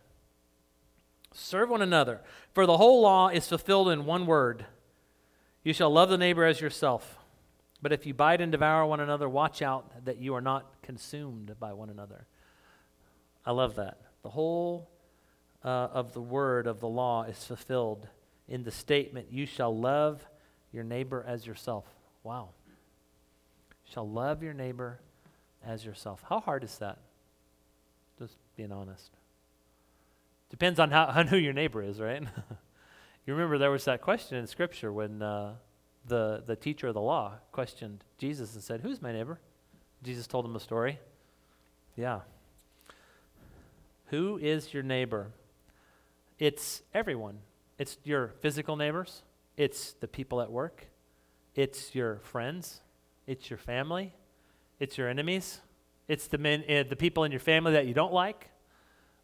Serve 1.34 1.70
one 1.70 1.82
another. 1.82 2.22
For 2.54 2.68
the 2.68 2.78
whole 2.78 3.02
law 3.02 3.30
is 3.30 3.48
fulfilled 3.48 3.90
in 3.90 4.06
one 4.06 4.28
word 4.28 4.66
You 5.64 5.74
shall 5.74 5.90
love 5.90 6.10
the 6.10 6.18
neighbor 6.18 6.46
as 6.46 6.62
yourself. 6.62 7.18
But 7.82 7.92
if 7.94 8.06
you 8.06 8.14
bite 8.14 8.42
and 8.42 8.52
devour 8.52 8.86
one 8.86 9.00
another, 9.00 9.30
watch 9.30 9.62
out 9.62 10.06
that 10.06 10.18
you 10.18 10.34
are 10.34 10.42
not 10.42 10.82
consumed 10.82 11.56
by 11.60 11.74
one 11.74 11.90
another. 11.90 12.26
I 13.46 13.52
love 13.52 13.76
that. 13.76 14.00
The 14.24 14.30
whole 14.30 14.90
uh, 15.64 15.68
of 15.94 16.14
the 16.14 16.22
word 16.22 16.68
of 16.68 16.80
the 16.80 16.88
law 16.88 17.24
is 17.24 17.44
fulfilled 17.44 18.08
in 18.48 18.64
the 18.64 18.72
statement, 18.72 19.28
You 19.32 19.46
shall 19.46 19.78
love 19.78 20.26
your 20.72 20.84
neighbor 20.84 21.24
as 21.28 21.46
yourself. 21.46 21.86
Wow. 22.24 22.50
Shall 23.84 24.10
love 24.10 24.42
your 24.44 24.54
neighbor 24.54 25.00
as 25.66 25.86
yourself. 25.86 26.24
How 26.28 26.40
hard 26.40 26.64
is 26.64 26.78
that? 26.78 27.00
Just 28.20 28.36
being 28.56 28.72
honest. 28.72 29.12
Depends 30.50 30.80
on, 30.80 30.92
how, 30.92 31.06
on 31.16 31.28
who 31.28 31.38
your 31.38 31.54
neighbor 31.54 31.82
is, 31.82 32.00
right? 32.00 32.22
you 33.26 33.34
remember 33.34 33.58
there 33.58 33.72
was 33.72 33.86
that 33.86 34.02
question 34.02 34.38
in 34.38 34.48
Scripture 34.48 34.92
when 34.92 35.22
uh, 35.22 35.56
the, 36.08 36.44
the 36.46 36.56
teacher 36.56 36.88
of 36.88 36.94
the 36.94 37.02
law 37.02 37.34
questioned 37.52 38.04
Jesus 38.18 38.54
and 38.54 38.64
said, 38.64 38.82
Who's 38.82 39.02
my 39.02 39.12
neighbor? 39.12 39.40
Jesus 40.04 40.28
told 40.28 40.46
him 40.46 40.56
a 40.56 40.60
story. 40.60 41.00
Yeah. 41.96 42.22
Who 44.08 44.38
is 44.38 44.74
your 44.74 44.84
neighbor? 44.84 45.32
It's 46.40 46.82
everyone. 46.94 47.40
It's 47.78 47.98
your 48.04 48.30
physical 48.42 48.76
neighbors, 48.76 49.22
it's 49.56 49.94
the 49.94 50.08
people 50.08 50.42
at 50.42 50.52
work, 50.52 50.88
it's 51.54 51.94
your 51.94 52.20
friends, 52.20 52.82
it's 53.28 53.52
your 53.52 53.58
family, 53.58 54.14
it's 54.80 54.98
your 54.98 55.08
enemies, 55.08 55.62
it's 56.08 56.28
the, 56.28 56.40
men, 56.40 56.64
uh, 56.68 56.84
the 56.90 56.96
people 56.96 57.24
in 57.24 57.32
your 57.32 57.40
family 57.40 57.74
that 57.74 57.86
you 57.86 57.94
don't 57.94 58.14
like. 58.14 58.50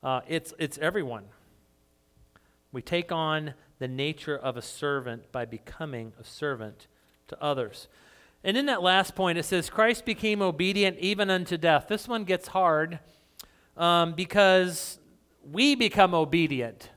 Uh, 0.04 0.22
it's, 0.28 0.54
it's 0.60 0.78
everyone. 0.78 1.24
We 2.72 2.82
take 2.82 3.12
on 3.12 3.54
the 3.84 3.88
nature 3.90 4.38
of 4.38 4.56
a 4.56 4.62
servant 4.62 5.30
by 5.34 5.44
becoming 5.44 6.14
a 6.18 6.24
servant 6.24 6.88
to 7.28 7.44
others. 7.44 7.90
And 8.42 8.56
in 8.56 8.66
that 8.68 8.82
last 8.82 9.14
point, 9.14 9.38
it 9.38 9.44
says, 9.44 9.70
Christ 9.70 10.06
became 10.06 10.42
obedient 10.42 10.98
even 11.00 11.30
unto 11.30 11.58
death. 11.58 11.88
This 11.90 12.08
one 12.08 12.24
gets 12.24 12.48
hard 12.48 13.00
um, 13.76 14.14
because 14.14 15.00
we 15.52 15.76
become 15.76 16.14
obedient 16.14 16.92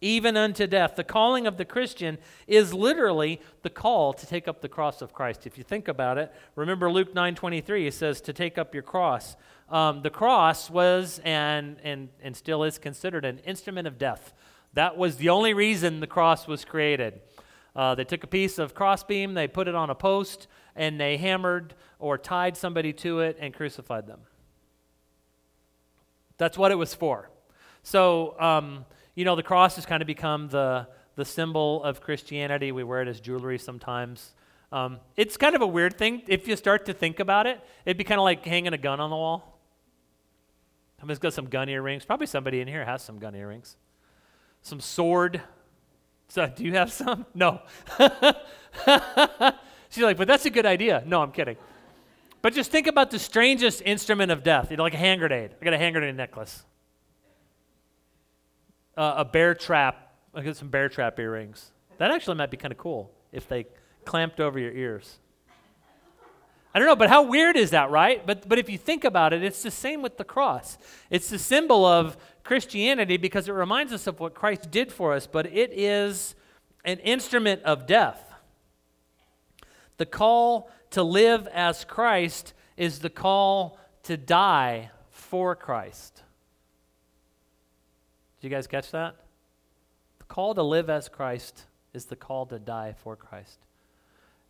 even 0.00 0.38
unto 0.38 0.66
death. 0.66 0.96
The 0.96 1.04
calling 1.04 1.46
of 1.46 1.58
the 1.58 1.66
Christian 1.66 2.16
is 2.46 2.72
literally 2.72 3.38
the 3.60 3.68
call 3.68 4.14
to 4.14 4.26
take 4.26 4.48
up 4.48 4.62
the 4.62 4.70
cross 4.70 5.02
of 5.02 5.12
Christ. 5.12 5.46
If 5.46 5.58
you 5.58 5.64
think 5.64 5.86
about 5.86 6.16
it, 6.16 6.32
remember 6.54 6.90
Luke 6.90 7.12
9:23. 7.14 7.88
It 7.88 7.92
says 7.92 8.22
to 8.22 8.32
take 8.32 8.56
up 8.56 8.72
your 8.72 8.82
cross. 8.82 9.36
Um, 9.68 10.00
the 10.00 10.08
cross 10.08 10.70
was 10.70 11.20
and 11.24 11.76
and 11.84 12.08
and 12.22 12.34
still 12.34 12.64
is 12.64 12.78
considered 12.78 13.26
an 13.26 13.38
instrument 13.40 13.86
of 13.86 13.98
death. 13.98 14.32
That 14.76 14.98
was 14.98 15.16
the 15.16 15.30
only 15.30 15.54
reason 15.54 16.00
the 16.00 16.06
cross 16.06 16.46
was 16.46 16.66
created. 16.66 17.22
Uh, 17.74 17.94
they 17.94 18.04
took 18.04 18.24
a 18.24 18.26
piece 18.26 18.58
of 18.58 18.74
crossbeam, 18.74 19.32
they 19.32 19.48
put 19.48 19.68
it 19.68 19.74
on 19.74 19.88
a 19.88 19.94
post, 19.94 20.48
and 20.74 21.00
they 21.00 21.16
hammered 21.16 21.74
or 21.98 22.18
tied 22.18 22.58
somebody 22.58 22.92
to 22.92 23.20
it 23.20 23.38
and 23.40 23.54
crucified 23.54 24.06
them. 24.06 24.20
That's 26.36 26.58
what 26.58 26.72
it 26.72 26.74
was 26.74 26.94
for. 26.94 27.30
So, 27.82 28.38
um, 28.38 28.84
you 29.14 29.24
know, 29.24 29.34
the 29.34 29.42
cross 29.42 29.76
has 29.76 29.86
kind 29.86 30.02
of 30.02 30.06
become 30.06 30.48
the, 30.48 30.86
the 31.14 31.24
symbol 31.24 31.82
of 31.82 32.02
Christianity. 32.02 32.70
We 32.70 32.84
wear 32.84 33.00
it 33.00 33.08
as 33.08 33.18
jewelry 33.18 33.58
sometimes. 33.58 34.34
Um, 34.72 34.98
it's 35.16 35.38
kind 35.38 35.56
of 35.56 35.62
a 35.62 35.66
weird 35.66 35.96
thing. 35.96 36.22
If 36.28 36.46
you 36.46 36.54
start 36.54 36.84
to 36.84 36.92
think 36.92 37.18
about 37.18 37.46
it, 37.46 37.62
it'd 37.86 37.96
be 37.96 38.04
kind 38.04 38.20
of 38.20 38.24
like 38.24 38.44
hanging 38.44 38.74
a 38.74 38.78
gun 38.78 39.00
on 39.00 39.08
the 39.08 39.16
wall. 39.16 39.58
Somebody's 41.00 41.18
got 41.18 41.32
some 41.32 41.46
gun 41.46 41.70
earrings. 41.70 42.04
Probably 42.04 42.26
somebody 42.26 42.60
in 42.60 42.68
here 42.68 42.84
has 42.84 43.02
some 43.02 43.18
gun 43.18 43.34
earrings. 43.34 43.76
Some 44.66 44.80
sword. 44.80 45.42
So, 46.28 46.46
do 46.46 46.64
you 46.64 46.72
have 46.72 46.92
some? 46.92 47.24
No. 47.34 47.60
She's 49.88 50.02
like, 50.02 50.16
but 50.16 50.26
that's 50.26 50.44
a 50.44 50.50
good 50.50 50.66
idea. 50.66 51.02
No, 51.06 51.22
I'm 51.22 51.30
kidding. 51.32 51.56
But 52.42 52.52
just 52.52 52.70
think 52.70 52.86
about 52.86 53.10
the 53.10 53.18
strangest 53.18 53.80
instrument 53.82 54.32
of 54.32 54.42
death. 54.42 54.70
You 54.70 54.76
know, 54.76 54.82
like 54.82 54.94
a 54.94 54.98
hand 54.98 55.20
grenade. 55.20 55.52
I 55.60 55.64
got 55.64 55.72
a 55.72 55.78
hand 55.78 55.94
grenade 55.94 56.16
necklace 56.16 56.64
uh, 58.96 59.14
a 59.18 59.24
bear 59.24 59.54
trap. 59.54 60.14
I 60.34 60.42
got 60.42 60.56
some 60.56 60.68
bear 60.68 60.88
trap 60.88 61.18
earrings. 61.18 61.72
That 61.98 62.10
actually 62.10 62.36
might 62.36 62.50
be 62.50 62.56
kind 62.56 62.72
of 62.72 62.78
cool 62.78 63.12
if 63.32 63.48
they 63.48 63.66
clamped 64.04 64.40
over 64.40 64.58
your 64.58 64.72
ears. 64.72 65.18
I 66.76 66.78
don't 66.78 66.88
know, 66.88 66.96
but 66.96 67.08
how 67.08 67.22
weird 67.22 67.56
is 67.56 67.70
that, 67.70 67.90
right? 67.90 68.26
But, 68.26 68.46
but 68.46 68.58
if 68.58 68.68
you 68.68 68.76
think 68.76 69.04
about 69.04 69.32
it, 69.32 69.42
it's 69.42 69.62
the 69.62 69.70
same 69.70 70.02
with 70.02 70.18
the 70.18 70.24
cross. 70.24 70.76
It's 71.08 71.30
the 71.30 71.38
symbol 71.38 71.86
of 71.86 72.18
Christianity 72.44 73.16
because 73.16 73.48
it 73.48 73.52
reminds 73.52 73.94
us 73.94 74.06
of 74.06 74.20
what 74.20 74.34
Christ 74.34 74.70
did 74.70 74.92
for 74.92 75.14
us, 75.14 75.26
but 75.26 75.46
it 75.46 75.70
is 75.72 76.34
an 76.84 76.98
instrument 76.98 77.62
of 77.62 77.86
death. 77.86 78.30
The 79.96 80.04
call 80.04 80.70
to 80.90 81.02
live 81.02 81.46
as 81.46 81.82
Christ 81.82 82.52
is 82.76 82.98
the 82.98 83.08
call 83.08 83.78
to 84.02 84.18
die 84.18 84.90
for 85.08 85.56
Christ. 85.56 86.24
Did 88.38 88.48
you 88.48 88.54
guys 88.54 88.66
catch 88.66 88.90
that? 88.90 89.16
The 90.18 90.26
call 90.26 90.54
to 90.54 90.62
live 90.62 90.90
as 90.90 91.08
Christ 91.08 91.64
is 91.94 92.04
the 92.04 92.16
call 92.16 92.44
to 92.44 92.58
die 92.58 92.94
for 93.02 93.16
Christ. 93.16 93.65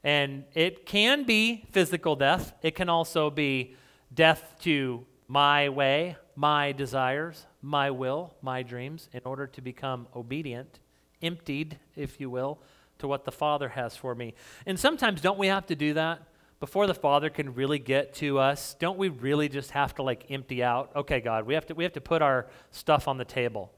And 0.04 0.44
it 0.54 0.87
can 0.87 1.24
be 1.24 1.64
physical 1.72 2.16
death, 2.16 2.54
it 2.62 2.74
can 2.74 2.88
also 2.88 3.30
be 3.30 3.74
death 4.14 4.54
to 4.61 5.04
my 5.28 5.68
way, 5.68 6.16
my 6.37 6.72
desires, 6.72 7.46
my 7.61 7.90
will, 7.90 8.35
my 8.40 8.62
dreams, 8.62 9.09
in 9.12 9.20
order 9.24 9.46
to 9.48 9.61
become 9.61 10.06
obedient, 10.14 10.78
emptied, 11.22 11.78
if 11.96 12.20
you 12.20 12.30
will, 12.30 12.61
to 12.98 13.09
what 13.09 13.24
the 13.24 13.32
Father 13.32 13.70
has 13.70 13.96
for 13.96 14.14
me. 14.14 14.35
And 14.64 14.78
sometimes, 14.78 15.20
don't 15.20 15.38
we 15.38 15.48
have 15.48 15.66
to 15.66 15.74
do 15.74 15.94
that? 15.94 16.22
Before 16.61 16.87
the 16.87 16.94
Father 16.94 17.28
can 17.28 17.54
really 17.54 17.78
get 17.78 18.14
to 18.14 18.38
us, 18.38 18.76
don't 18.78 18.96
we 18.96 19.09
really 19.09 19.48
just 19.48 19.72
have 19.72 19.94
to 19.96 20.02
like 20.02 20.30
empty 20.30 20.62
out? 20.62 20.90
Okay, 20.94 21.20
God, 21.20 21.46
we 21.46 21.54
have 21.54 21.66
to, 21.66 21.74
we 21.74 21.85
have 21.85 21.92
to 21.94 22.00
put 22.00 22.22
our 22.22 22.46
stuff 22.70 23.09
on 23.09 23.18
the 23.18 23.24
table 23.24 23.72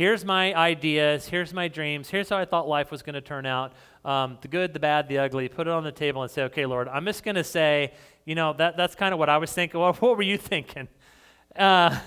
here's 0.00 0.24
my 0.24 0.54
ideas, 0.54 1.28
here's 1.28 1.52
my 1.52 1.68
dreams, 1.68 2.08
here's 2.08 2.30
how 2.30 2.38
I 2.38 2.46
thought 2.46 2.66
life 2.66 2.90
was 2.90 3.02
going 3.02 3.16
to 3.16 3.20
turn 3.20 3.44
out 3.44 3.74
um, 4.04 4.38
the 4.40 4.48
good, 4.48 4.72
the 4.72 4.80
bad, 4.80 5.08
the 5.08 5.18
ugly. 5.18 5.48
Put 5.48 5.66
it 5.66 5.72
on 5.72 5.84
the 5.84 5.92
table 5.92 6.22
and 6.22 6.30
say, 6.30 6.42
okay, 6.44 6.66
Lord, 6.66 6.88
I'm 6.88 7.04
just 7.04 7.22
going 7.22 7.34
to 7.34 7.44
say, 7.44 7.92
you 8.24 8.34
know, 8.34 8.52
that, 8.54 8.76
that's 8.76 8.94
kind 8.94 9.12
of 9.12 9.18
what 9.18 9.28
I 9.28 9.38
was 9.38 9.52
thinking. 9.52 9.80
What, 9.80 9.96
what 10.02 10.16
were 10.16 10.22
you 10.22 10.38
thinking? 10.38 10.88
Uh, 11.54 11.98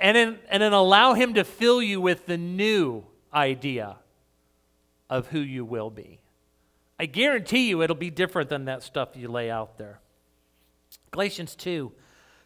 and, 0.00 0.16
then, 0.16 0.38
and 0.48 0.62
then 0.62 0.72
allow 0.72 1.14
Him 1.14 1.34
to 1.34 1.44
fill 1.44 1.82
you 1.82 2.00
with 2.00 2.26
the 2.26 2.38
new 2.38 3.04
idea 3.32 3.96
of 5.10 5.28
who 5.28 5.40
you 5.40 5.64
will 5.64 5.90
be, 5.90 6.20
I 6.98 7.06
guarantee 7.06 7.68
you 7.68 7.82
it'll 7.82 7.96
be 7.96 8.10
different 8.10 8.48
than 8.48 8.64
that 8.66 8.82
stuff 8.82 9.10
you 9.14 9.28
lay 9.28 9.50
out 9.50 9.76
there. 9.76 10.00
Galatians 11.10 11.54
2, 11.56 11.92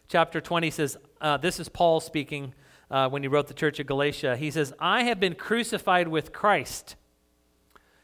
chapter 0.09 0.41
20 0.41 0.71
says, 0.71 0.97
uh, 1.21 1.37
This 1.37 1.59
is 1.59 1.69
Paul 1.69 1.99
speaking 1.99 2.53
uh, 2.89 3.07
when 3.07 3.21
he 3.21 3.27
wrote 3.27 3.47
the 3.47 3.53
church 3.53 3.79
of 3.79 3.87
Galatia. 3.87 4.35
He 4.35 4.51
says, 4.51 4.73
I 4.79 5.03
have 5.03 5.19
been 5.19 5.35
crucified 5.35 6.07
with 6.07 6.33
Christ. 6.33 6.95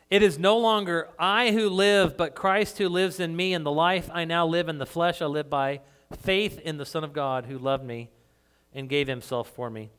It 0.10 0.22
is 0.22 0.38
no 0.38 0.58
longer 0.58 1.10
I 1.18 1.52
who 1.52 1.70
live, 1.70 2.18
but 2.18 2.36
Christ 2.36 2.78
who 2.78 2.89
lives 2.89 3.20
in 3.20 3.36
me. 3.36 3.54
And 3.54 3.66
the 3.66 3.72
life 3.72 4.10
I 4.13 4.26
now 4.26 4.46
live 4.46 4.70
in 4.70 4.78
the 4.78 4.86
flesh, 4.86 5.22
I 5.22 5.26
live 5.26 5.50
by 5.50 5.82
faith 6.18 6.60
in 6.60 6.78
the 6.78 6.86
Son 6.86 7.04
of 7.04 7.13
God 7.13 7.46
who 7.46 7.58
loved 7.58 7.84
me 7.84 8.10
and 8.74 8.89
gave 8.89 9.08
himself 9.08 9.50
for 9.50 9.70
me. 9.70 9.89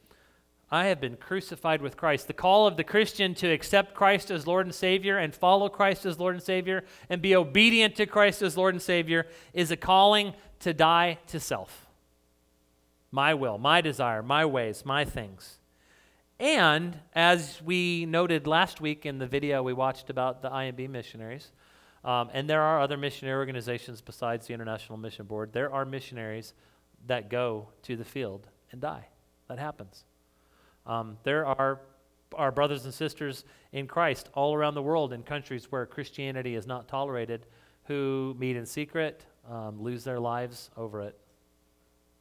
I 0.71 0.87
have 0.87 1.01
been 1.01 1.17
crucified 1.17 1.83
with 1.83 1.97
Christ. 1.97 2.27
The 2.27 2.33
call 2.33 2.67
of 2.67 2.77
the 2.77 2.85
Christian 2.85 3.35
to 3.37 3.49
accept 3.49 3.95
Christ 3.95 4.31
as 4.31 4.47
Lord 4.47 4.67
and 4.67 4.75
Savior 4.75 5.19
and 5.19 5.35
follow 5.35 5.69
Christ 5.69 6.05
as 6.05 6.19
Lord 6.19 6.35
and 6.35 6.43
Savior 6.43 6.85
and 7.09 7.23
be 7.23 7.37
obedient 7.37 7.95
to 7.97 8.07
Christ 8.07 8.43
as 8.43 8.57
Lord 8.57 8.75
and 8.75 8.83
Savior 8.83 9.27
is 9.53 9.71
a 9.71 9.77
calling 9.77 10.35
to 10.61 10.73
die 10.75 11.19
to 11.29 11.39
self. 11.39 11.87
My 13.13 13.35
will, 13.35 13.59
my 13.59 13.81
desire, 13.81 14.23
my 14.23 14.45
ways, 14.45 14.85
my 14.85 15.05
things. 15.05 15.59
And 16.39 16.99
as 17.15 17.63
we 17.63 18.07
noted 18.07 18.47
last 18.47 18.81
week 18.81 19.07
in 19.07 19.19
the 19.19 19.27
video 19.27 19.63
we 19.63 19.73
watched 19.73 20.11
about 20.11 20.43
the 20.43 20.51
IMB 20.51 20.91
missionaries, 20.91 21.53
um, 22.05 22.29
and 22.33 22.51
there 22.51 22.61
are 22.61 22.81
other 22.81 22.97
missionary 22.97 23.39
organizations 23.39 24.01
besides 24.01 24.47
the 24.47 24.55
International 24.55 24.99
Mission 24.99 25.27
Board, 25.27 25.53
there 25.53 25.73
are 25.73 25.85
missionaries 25.85 26.53
that 27.07 27.31
go 27.31 27.69
to 27.83 27.97
the 27.97 28.05
field 28.05 28.49
and 28.73 28.81
die. 28.81 29.07
That 29.49 29.59
happens. 29.59 30.05
Um, 30.87 31.19
there 31.23 31.47
are 31.47 31.81
our 32.35 32.51
brothers 32.51 32.85
and 32.85 32.93
sisters 32.93 33.45
in 33.73 33.87
Christ 33.87 34.29
all 34.35 34.55
around 34.55 34.75
the 34.75 34.83
world 34.83 35.13
in 35.13 35.23
countries 35.23 35.71
where 35.71 35.87
Christianity 35.87 36.57
is 36.57 36.67
not 36.67 36.89
tolerated 36.89 37.47
who 37.85 38.35
meet 38.39 38.57
in 38.57 38.67
secret, 38.67 39.25
um, 39.49 39.81
lose 39.81 40.05
their 40.05 40.19
lives 40.19 40.71
over 40.77 41.03
it, 41.03 41.19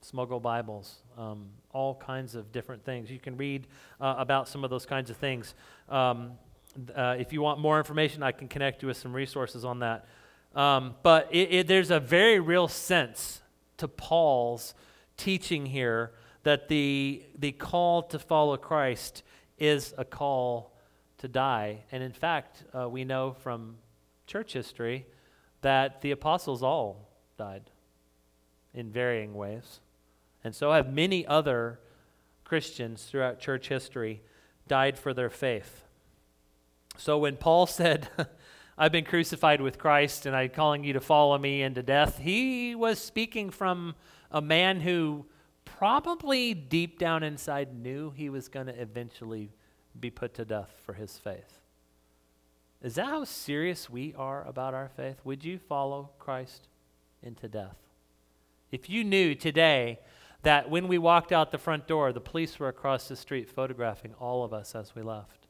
smuggle 0.04 0.40
Bibles, 0.40 0.98
um, 1.18 1.46
all 1.72 1.96
kinds 1.96 2.36
of 2.36 2.52
different 2.52 2.84
things. 2.84 3.10
You 3.10 3.20
can 3.20 3.38
read 3.38 3.68
uh, 4.02 4.16
about 4.18 4.48
some 4.48 4.64
of 4.64 4.70
those 4.70 4.86
kinds 4.86 5.10
of 5.10 5.18
things. 5.18 5.56
Um, 5.90 6.34
uh, 6.96 7.16
if 7.18 7.32
you 7.32 7.42
want 7.42 7.60
more 7.60 7.78
information, 7.78 8.24
I 8.24 8.32
can 8.32 8.48
connect 8.48 8.82
you 8.82 8.88
with 8.88 8.98
some 8.98 9.14
resources 9.14 9.64
on 9.64 9.80
that. 9.80 10.06
Um, 10.56 10.96
but 11.04 11.30
it, 11.32 11.54
it, 11.54 11.68
there's 11.68 11.92
a 11.92 12.00
very 12.00 12.40
real 12.40 12.68
sense 12.68 13.42
to 13.78 13.88
Paul's 13.88 14.74
teaching 15.18 15.66
here 15.66 16.12
that 16.44 16.68
the, 16.68 17.24
the 17.38 17.52
call 17.54 18.04
to 18.04 18.20
follow 18.20 18.58
Christ 18.58 19.24
is 19.58 19.94
a 19.98 20.06
call 20.06 20.74
to 21.20 21.28
die. 21.28 21.84
And 21.92 22.04
in 22.04 22.12
fact, 22.12 22.64
uh, 22.78 22.90
we 22.90 23.06
know 23.06 23.36
from 23.42 23.78
church 24.28 24.54
history 24.54 25.06
that 25.62 26.02
the 26.02 26.12
apostles 26.12 26.62
all 26.62 27.10
died 27.38 27.70
in 28.74 28.92
varying 28.92 29.34
ways. 29.34 29.80
And 30.44 30.54
so 30.54 30.72
have 30.72 30.92
many 30.92 31.26
other 31.26 31.80
Christians 32.44 33.04
throughout 33.04 33.40
church 33.40 33.70
history 33.70 34.22
died 34.68 34.98
for 34.98 35.14
their 35.14 35.30
faith. 35.30 35.84
So 36.98 37.18
when 37.18 37.38
Paul 37.38 37.66
said, 37.68 38.10
I've 38.78 38.92
been 38.92 39.06
crucified 39.06 39.62
with 39.62 39.78
Christ 39.78 40.26
and 40.26 40.36
I'm 40.36 40.50
calling 40.50 40.84
you 40.84 40.94
to 40.94 41.00
follow 41.00 41.38
me 41.38 41.62
into 41.62 41.84
death, 41.84 42.20
he 42.20 42.76
was 42.76 43.00
speaking 43.00 43.50
from 43.50 43.96
a 44.32 44.42
man 44.42 44.82
who 44.82 45.26
probably 45.66 46.54
deep 46.54 47.00
down 47.00 47.24
inside 47.24 47.74
knew 47.74 48.12
he 48.12 48.30
was 48.30 48.48
going 48.48 48.68
to 48.68 48.82
eventually 48.82 49.52
be 50.00 50.10
put 50.10 50.34
to 50.36 50.46
death 50.46 50.72
for 50.86 50.94
his 50.94 51.18
faith. 51.18 51.60
Is 52.82 52.96
that 52.96 53.06
how 53.06 53.24
serious 53.24 53.90
we 53.90 54.14
are 54.16 54.46
about 54.46 54.74
our 54.74 54.90
faith? 54.90 55.18
Would 55.24 55.46
you 55.46 55.58
follow 55.58 56.10
Christ 56.20 56.68
into 57.22 57.48
death? 57.48 57.78
If 58.72 58.90
you 58.90 59.04
knew 59.04 59.36
today 59.36 60.00
that 60.44 60.70
when 60.70 60.88
we 60.88 60.98
walked 60.98 61.32
out 61.32 61.52
the 61.52 61.58
front 61.58 61.88
door, 61.88 62.14
the 62.14 62.22
police 62.22 62.60
were 62.60 62.68
across 62.68 63.08
the 63.08 63.16
street 63.16 63.50
photographing 63.50 64.14
all 64.20 64.44
of 64.44 64.54
us 64.54 64.76
as 64.76 64.94
we 64.96 65.02
left, 65.02 65.48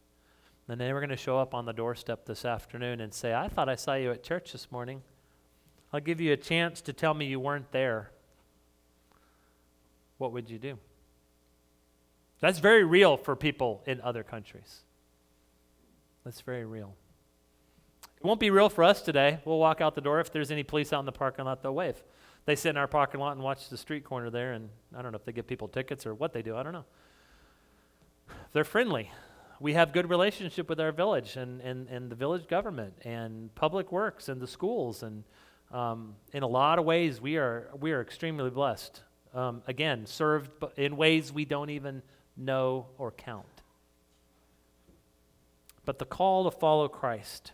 and 0.68 0.80
they 0.80 0.94
were 0.94 1.00
going 1.00 1.10
to 1.10 1.18
show 1.18 1.38
up 1.38 1.54
on 1.54 1.66
the 1.66 1.74
doorstep 1.74 2.26
this 2.26 2.46
afternoon 2.46 3.02
and 3.02 3.14
say, 3.14 3.34
I 3.34 3.48
thought 3.48 3.70
I 3.70 3.76
saw 3.76 3.96
you 3.96 4.12
at 4.12 4.24
church 4.24 4.52
this 4.52 4.72
morning. 4.72 5.02
I'll 5.92 6.00
give 6.00 6.22
you 6.22 6.32
a 6.32 6.38
chance 6.38 6.82
to 6.82 6.94
tell 6.94 7.14
me 7.14 7.26
you 7.26 7.40
weren't 7.40 7.72
there 7.72 8.12
what 10.24 10.32
would 10.32 10.50
you 10.50 10.58
do? 10.58 10.78
That's 12.40 12.60
very 12.60 12.86
real 12.86 13.18
for 13.18 13.36
people 13.36 13.84
in 13.86 14.00
other 14.00 14.24
countries. 14.24 14.84
That's 16.24 16.40
very 16.40 16.64
real. 16.64 16.96
It 18.18 18.26
won't 18.26 18.40
be 18.40 18.50
real 18.50 18.70
for 18.70 18.86
us 18.86 19.02
today. 19.02 19.40
We'll 19.44 19.60
walk 19.60 19.82
out 19.82 19.96
the 19.96 20.02
door. 20.02 20.22
If 20.22 20.32
there's 20.32 20.50
any 20.50 20.64
police 20.64 20.94
out 20.94 21.02
in 21.02 21.06
the 21.06 21.12
parking 21.12 21.44
lot, 21.44 21.62
they'll 21.62 21.76
wave. 21.76 22.02
They 22.46 22.56
sit 22.56 22.72
in 22.72 22.78
our 22.78 22.88
parking 22.88 23.20
lot 23.20 23.34
and 23.34 23.42
watch 23.42 23.70
the 23.70 23.78
street 23.78 24.04
corner 24.04 24.30
there, 24.30 24.54
and 24.54 24.70
I 24.96 25.02
don't 25.02 25.12
know 25.12 25.18
if 25.18 25.26
they 25.26 25.32
give 25.32 25.48
people 25.48 25.68
tickets 25.68 26.06
or 26.06 26.14
what 26.14 26.34
they 26.34 26.42
do. 26.42 26.56
I 26.56 26.64
don't 26.64 26.74
know. 26.74 26.86
They're 28.52 28.64
friendly. 28.64 29.12
We 29.60 29.74
have 29.74 29.94
good 29.94 30.10
relationship 30.10 30.68
with 30.68 30.80
our 30.80 30.92
village 30.92 31.38
and, 31.38 31.62
and, 31.62 31.88
and 31.88 32.10
the 32.10 32.16
village 32.16 32.48
government 32.48 32.96
and 33.06 33.54
public 33.56 33.92
works 33.92 34.28
and 34.28 34.42
the 34.42 34.48
schools. 34.48 35.04
And 35.04 35.24
um, 35.72 36.16
in 36.34 36.44
a 36.44 36.48
lot 36.48 36.80
of 36.80 36.86
ways, 36.86 37.22
we 37.22 37.38
are, 37.38 37.70
we 37.80 37.94
are 37.94 38.02
extremely 38.02 38.50
blessed 38.50 39.02
um, 39.34 39.64
again, 39.68 40.06
served 40.06 40.52
in 40.78 40.96
ways 40.96 41.32
we 41.32 41.46
don't 41.46 41.70
even 41.70 42.02
know 42.38 42.88
or 42.98 43.12
count. 43.12 43.46
But 45.86 46.00
the 46.00 46.06
call 46.06 46.50
to 46.50 46.52
follow 46.52 46.88
Christ, 46.88 47.52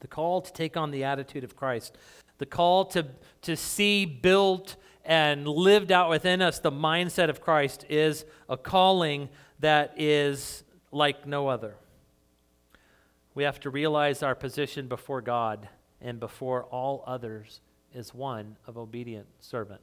the 0.00 0.08
call 0.08 0.42
to 0.42 0.52
take 0.52 0.76
on 0.76 0.90
the 0.90 1.04
attitude 1.04 1.44
of 1.44 1.56
Christ, 1.56 1.96
the 2.42 2.46
call 2.46 2.84
to, 2.84 3.06
to 3.40 3.56
see 3.56 4.04
built 4.04 4.74
and 5.04 5.46
lived 5.46 5.92
out 5.92 6.10
within 6.10 6.42
us 6.42 6.58
the 6.58 6.72
mindset 6.72 7.30
of 7.30 7.40
Christ 7.40 7.86
is 7.88 8.24
a 8.48 8.56
calling 8.56 9.28
that 9.60 9.94
is 9.96 10.64
like 10.90 11.24
no 11.24 11.46
other. 11.46 11.76
We 13.36 13.44
have 13.44 13.60
to 13.60 13.70
realize 13.70 14.24
our 14.24 14.34
position 14.34 14.88
before 14.88 15.20
God 15.20 15.68
and 16.00 16.18
before 16.18 16.64
all 16.64 17.04
others 17.06 17.60
is 17.94 18.12
one 18.12 18.56
of 18.66 18.76
obedient 18.76 19.28
servant. 19.38 19.80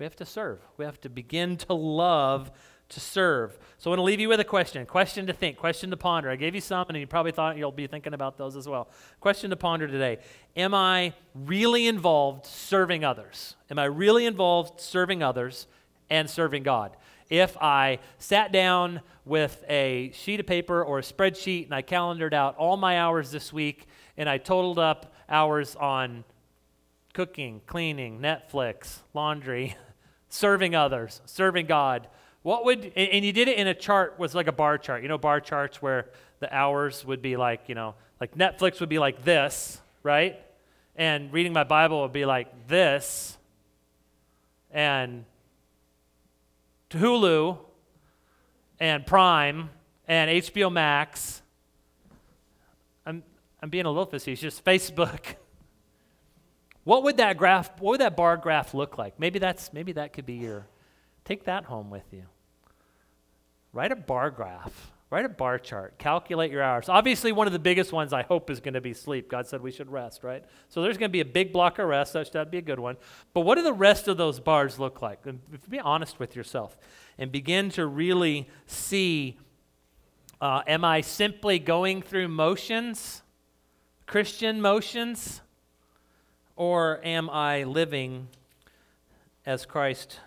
We 0.00 0.04
have 0.04 0.16
to 0.16 0.26
serve. 0.26 0.58
We 0.76 0.84
have 0.84 1.00
to 1.02 1.08
begin 1.08 1.56
to 1.58 1.74
love 1.74 2.50
to 2.90 3.00
serve. 3.00 3.58
So 3.78 3.90
I 3.90 3.92
want 3.92 3.98
to 3.98 4.04
leave 4.04 4.20
you 4.20 4.28
with 4.28 4.40
a 4.40 4.44
question. 4.44 4.86
Question 4.86 5.26
to 5.26 5.32
think, 5.32 5.56
question 5.56 5.90
to 5.90 5.96
ponder. 5.96 6.30
I 6.30 6.36
gave 6.36 6.54
you 6.54 6.60
some, 6.60 6.86
and 6.88 6.96
you 6.96 7.06
probably 7.06 7.32
thought 7.32 7.56
you'll 7.56 7.72
be 7.72 7.86
thinking 7.86 8.14
about 8.14 8.38
those 8.38 8.56
as 8.56 8.68
well. 8.68 8.88
Question 9.20 9.50
to 9.50 9.56
ponder 9.56 9.86
today 9.86 10.18
Am 10.56 10.74
I 10.74 11.14
really 11.34 11.86
involved 11.86 12.46
serving 12.46 13.04
others? 13.04 13.56
Am 13.70 13.78
I 13.78 13.84
really 13.84 14.26
involved 14.26 14.80
serving 14.80 15.22
others 15.22 15.66
and 16.10 16.28
serving 16.28 16.62
God? 16.62 16.96
If 17.30 17.56
I 17.56 18.00
sat 18.18 18.52
down 18.52 19.00
with 19.24 19.64
a 19.68 20.10
sheet 20.12 20.40
of 20.40 20.46
paper 20.46 20.84
or 20.84 20.98
a 20.98 21.02
spreadsheet 21.02 21.64
and 21.64 21.74
I 21.74 21.82
calendared 21.82 22.34
out 22.34 22.56
all 22.56 22.76
my 22.76 22.98
hours 22.98 23.30
this 23.30 23.52
week 23.52 23.86
and 24.16 24.28
I 24.28 24.38
totaled 24.38 24.78
up 24.78 25.14
hours 25.28 25.74
on 25.76 26.24
cooking, 27.14 27.62
cleaning, 27.66 28.20
Netflix, 28.20 28.98
laundry, 29.14 29.76
serving 30.28 30.74
others, 30.74 31.22
serving 31.24 31.66
God. 31.66 32.08
What 32.44 32.64
would, 32.66 32.92
and 32.94 33.24
you 33.24 33.32
did 33.32 33.48
it 33.48 33.56
in 33.56 33.66
a 33.66 33.74
chart, 33.74 34.18
was 34.18 34.34
like 34.34 34.48
a 34.48 34.52
bar 34.52 34.78
chart. 34.78 35.02
You 35.02 35.08
know, 35.08 35.18
bar 35.18 35.40
charts 35.40 35.80
where 35.80 36.10
the 36.40 36.54
hours 36.54 37.04
would 37.04 37.22
be 37.22 37.36
like, 37.36 37.68
you 37.68 37.74
know, 37.74 37.94
like 38.20 38.36
Netflix 38.36 38.80
would 38.80 38.90
be 38.90 38.98
like 38.98 39.24
this, 39.24 39.80
right? 40.02 40.38
And 40.94 41.32
reading 41.32 41.52
my 41.52 41.64
Bible 41.64 42.02
would 42.02 42.12
be 42.12 42.26
like 42.26 42.68
this. 42.68 43.36
And 44.70 45.24
Hulu 46.90 47.58
and 48.78 49.04
Prime 49.06 49.70
and 50.06 50.30
HBO 50.30 50.70
Max. 50.70 51.42
I'm, 53.06 53.22
I'm 53.60 53.70
being 53.70 53.86
a 53.86 53.90
little 53.90 54.06
facetious. 54.06 54.40
Just 54.54 54.64
Facebook 54.64 55.36
what 56.84 57.02
would 57.02 57.16
that 57.16 57.36
graph, 57.36 57.80
what 57.80 57.92
would 57.92 58.00
that 58.00 58.16
bar 58.16 58.36
graph 58.36 58.74
look 58.74 58.98
like? 58.98 59.18
Maybe 59.18 59.38
that's 59.38 59.72
maybe 59.72 59.92
that 59.92 60.12
could 60.12 60.26
be 60.26 60.34
your 60.34 60.66
take 61.24 61.44
that 61.44 61.64
home 61.64 61.90
with 61.90 62.04
you. 62.12 62.24
Write 63.74 63.92
a 63.92 63.96
bar 63.96 64.30
graph. 64.30 64.92
Write 65.10 65.24
a 65.24 65.28
bar 65.28 65.58
chart. 65.58 65.98
Calculate 65.98 66.50
your 66.50 66.62
hours. 66.62 66.88
Obviously, 66.88 67.32
one 67.32 67.46
of 67.46 67.52
the 67.52 67.58
biggest 67.58 67.92
ones 67.92 68.12
I 68.12 68.22
hope 68.22 68.48
is 68.48 68.60
going 68.60 68.74
to 68.74 68.80
be 68.80 68.94
sleep. 68.94 69.28
God 69.28 69.46
said 69.46 69.60
we 69.60 69.70
should 69.70 69.90
rest, 69.90 70.24
right? 70.24 70.44
So 70.68 70.80
there's 70.80 70.96
going 70.96 71.10
to 71.10 71.12
be 71.12 71.20
a 71.20 71.24
big 71.24 71.52
block 71.52 71.78
of 71.78 71.88
rest. 71.88 72.14
That 72.14 72.32
that'd 72.32 72.50
be 72.50 72.58
a 72.58 72.62
good 72.62 72.78
one. 72.78 72.96
But 73.32 73.42
what 73.42 73.56
do 73.56 73.62
the 73.62 73.72
rest 73.72 74.08
of 74.08 74.16
those 74.16 74.40
bars 74.40 74.78
look 74.78 75.02
like? 75.02 75.26
And 75.26 75.40
be 75.68 75.80
honest 75.80 76.18
with 76.18 76.34
yourself 76.34 76.78
and 77.18 77.30
begin 77.30 77.70
to 77.70 77.86
really 77.86 78.48
see 78.66 79.38
uh, 80.40 80.62
am 80.66 80.84
I 80.84 81.00
simply 81.00 81.58
going 81.58 82.02
through 82.02 82.28
motions, 82.28 83.22
Christian 84.06 84.60
motions? 84.60 85.40
Or 86.56 87.00
am 87.04 87.28
I 87.30 87.64
living 87.64 88.28
as 89.44 89.66
Christ? 89.66 90.20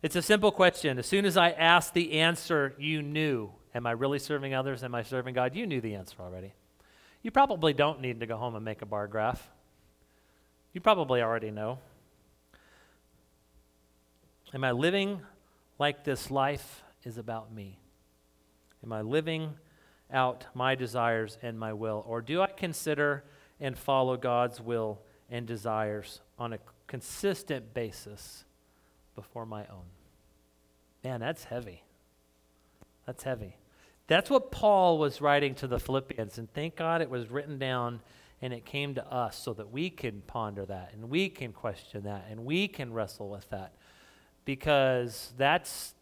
It's 0.00 0.14
a 0.14 0.22
simple 0.22 0.52
question. 0.52 0.98
As 0.98 1.06
soon 1.06 1.24
as 1.24 1.36
I 1.36 1.50
asked 1.50 1.92
the 1.92 2.20
answer, 2.20 2.74
you 2.78 3.02
knew. 3.02 3.50
Am 3.74 3.84
I 3.84 3.90
really 3.92 4.20
serving 4.20 4.54
others? 4.54 4.84
Am 4.84 4.94
I 4.94 5.02
serving 5.02 5.34
God? 5.34 5.56
You 5.56 5.66
knew 5.66 5.80
the 5.80 5.96
answer 5.96 6.16
already. 6.20 6.54
You 7.22 7.32
probably 7.32 7.72
don't 7.72 8.00
need 8.00 8.20
to 8.20 8.26
go 8.26 8.36
home 8.36 8.54
and 8.54 8.64
make 8.64 8.80
a 8.80 8.86
bar 8.86 9.08
graph. 9.08 9.50
You 10.72 10.80
probably 10.80 11.20
already 11.20 11.50
know. 11.50 11.80
Am 14.54 14.62
I 14.62 14.70
living 14.70 15.20
like 15.80 16.04
this 16.04 16.30
life 16.30 16.82
is 17.04 17.18
about 17.18 17.52
me? 17.52 17.80
Am 18.84 18.92
I 18.92 19.02
living 19.02 19.54
out 20.12 20.46
my 20.54 20.76
desires 20.76 21.38
and 21.42 21.58
my 21.58 21.72
will? 21.72 22.04
Or 22.06 22.22
do 22.22 22.40
I 22.40 22.46
consider 22.46 23.24
and 23.58 23.76
follow 23.76 24.16
God's 24.16 24.60
will 24.60 25.00
and 25.28 25.44
desires 25.44 26.20
on 26.38 26.52
a 26.52 26.58
consistent 26.86 27.74
basis 27.74 28.44
before 29.18 29.44
my 29.44 29.62
own? 29.62 29.86
Man, 31.02 31.18
that's 31.18 31.42
heavy. 31.42 31.82
That's 33.04 33.24
heavy. 33.24 33.56
That's 34.06 34.30
what 34.30 34.52
Paul 34.52 34.98
was 34.98 35.20
writing 35.20 35.56
to 35.56 35.66
the 35.66 35.80
Philippians, 35.80 36.38
and 36.38 36.52
thank 36.54 36.76
God 36.76 37.02
it 37.02 37.10
was 37.10 37.28
written 37.28 37.58
down 37.58 38.00
and 38.40 38.52
it 38.52 38.64
came 38.64 38.94
to 38.94 39.04
us 39.12 39.36
so 39.36 39.52
that 39.54 39.72
we 39.72 39.90
can 39.90 40.22
ponder 40.28 40.64
that 40.64 40.92
and 40.92 41.10
we 41.10 41.28
can 41.28 41.52
question 41.52 42.04
that 42.04 42.26
and 42.30 42.44
we 42.44 42.68
can 42.68 42.92
wrestle 42.92 43.28
with 43.28 43.50
that 43.50 43.72
because 44.44 45.32
that's 45.36 45.94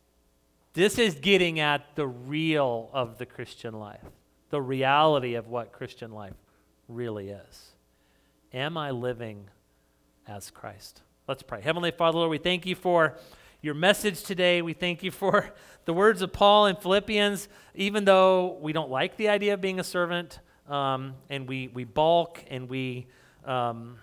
this 0.75 0.99
is 0.99 1.15
getting 1.15 1.59
at 1.59 1.97
the 1.97 2.07
real 2.07 2.91
of 2.93 3.17
the 3.17 3.25
Christian 3.25 3.73
life, 3.73 4.05
the 4.51 4.61
reality 4.61 5.35
of 5.35 5.49
what 5.49 5.73
Christian 5.73 6.13
life 6.13 6.35
really 6.87 7.31
is. 7.31 7.71
Am 8.53 8.77
I 8.77 8.91
living 8.91 9.49
as 10.29 10.51
Christ? 10.51 11.01
Let's 11.29 11.43
pray. 11.43 11.61
Heavenly 11.61 11.91
Father, 11.91 12.19
Lord, 12.19 12.31
we 12.31 12.39
thank 12.39 12.67
you 12.67 12.77
for 12.77 13.19
your 13.61 13.75
message 13.75 14.23
today. 14.23 14.63
We 14.63 14.75
thank 14.75 15.03
you 15.03 15.11
for 15.11 15.53
the 15.85 15.93
words 15.93 16.23
of 16.23 16.33
Paul 16.33 16.67
in 16.67 16.77
Philippians. 16.77 17.49
Even 17.75 18.05
though 18.05 18.59
we 18.61 18.73
don't 18.73 18.91
like 18.91 19.17
the 19.17 19.29
idea 19.29 19.55
of 19.55 19.61
being 19.61 19.81
a 19.81 19.85
servant, 19.85 20.39
um, 20.69 21.15
and 21.29 21.49
we, 21.49 21.67
we 21.67 21.83
balk 21.83 22.45
and 22.49 22.69
we, 22.69 23.09
um, 23.45 23.99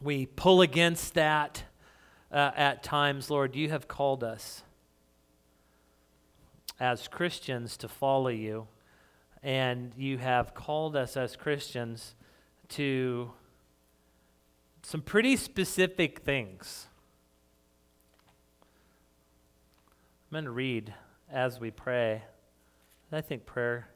we 0.00 0.26
pull 0.26 0.60
against 0.60 1.14
that 1.14 1.64
uh, 2.30 2.52
at 2.54 2.84
times, 2.84 3.28
Lord, 3.28 3.56
you 3.56 3.68
have 3.70 3.88
called 3.88 4.22
us 4.22 4.62
as 6.78 7.08
Christians 7.08 7.76
to 7.78 7.88
follow 7.88 8.28
you, 8.28 8.68
and 9.42 9.92
you 9.96 10.18
have 10.18 10.54
called 10.54 10.94
us 10.94 11.16
as 11.16 11.34
Christians 11.34 12.14
to 12.68 13.32
some 14.82 15.02
pretty 15.02 15.36
specific 15.36 16.20
things. 16.20 16.86
I'm 20.30 20.34
going 20.34 20.44
to 20.44 20.50
read 20.50 20.94
as 21.30 21.60
we 21.60 21.70
pray. 21.70 22.22
I 23.12 23.20
think 23.20 23.44
prayer 23.44 23.88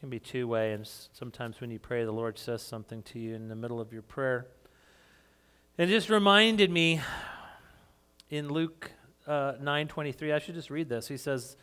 can 0.00 0.10
be 0.10 0.18
two 0.18 0.46
way, 0.46 0.72
and 0.72 0.86
sometimes 1.12 1.60
when 1.60 1.70
you 1.70 1.78
pray, 1.78 2.04
the 2.04 2.12
Lord 2.12 2.38
says 2.38 2.60
something 2.60 3.02
to 3.04 3.18
you 3.18 3.34
in 3.34 3.48
the 3.48 3.56
middle 3.56 3.80
of 3.80 3.92
your 3.92 4.02
prayer. 4.02 4.46
It 5.78 5.86
just 5.86 6.10
reminded 6.10 6.70
me 6.70 7.00
in 8.28 8.48
Luke 8.48 8.90
uh, 9.26 9.54
9:23. 9.62 10.34
I 10.34 10.38
should 10.38 10.54
just 10.54 10.70
read 10.70 10.88
this. 10.88 11.08
He 11.08 11.16
says, 11.16 11.56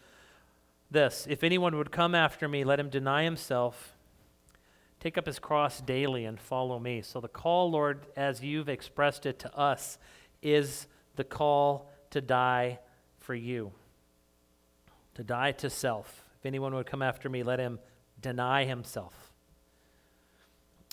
this 0.92 1.28
If 1.30 1.44
anyone 1.44 1.76
would 1.78 1.92
come 1.92 2.16
after 2.16 2.48
me, 2.48 2.64
let 2.64 2.80
him 2.80 2.90
deny 2.90 3.24
himself, 3.24 3.96
take 5.00 5.18
up 5.18 5.26
his 5.26 5.40
cross 5.40 5.82
daily, 5.82 6.26
and 6.26 6.40
follow 6.40 6.80
me. 6.80 7.02
So 7.02 7.20
the 7.20 7.28
call, 7.28 7.72
Lord, 7.72 8.06
as 8.16 8.44
you've 8.44 8.70
expressed 8.70 9.26
it 9.26 9.40
to 9.40 9.58
us, 9.58 9.98
is 10.42 10.88
the 11.16 11.24
call 11.24 11.92
to 12.12 12.22
die 12.22 12.80
for 13.20 13.36
you, 13.36 13.72
to 15.16 15.24
die 15.24 15.52
to 15.54 15.70
self. 15.70 16.24
If 16.40 16.46
anyone 16.46 16.74
would 16.76 16.86
come 16.86 17.02
after 17.02 17.30
me, 17.30 17.44
let 17.44 17.60
him 17.60 17.80
deny 18.22 18.66
himself. 18.66 19.32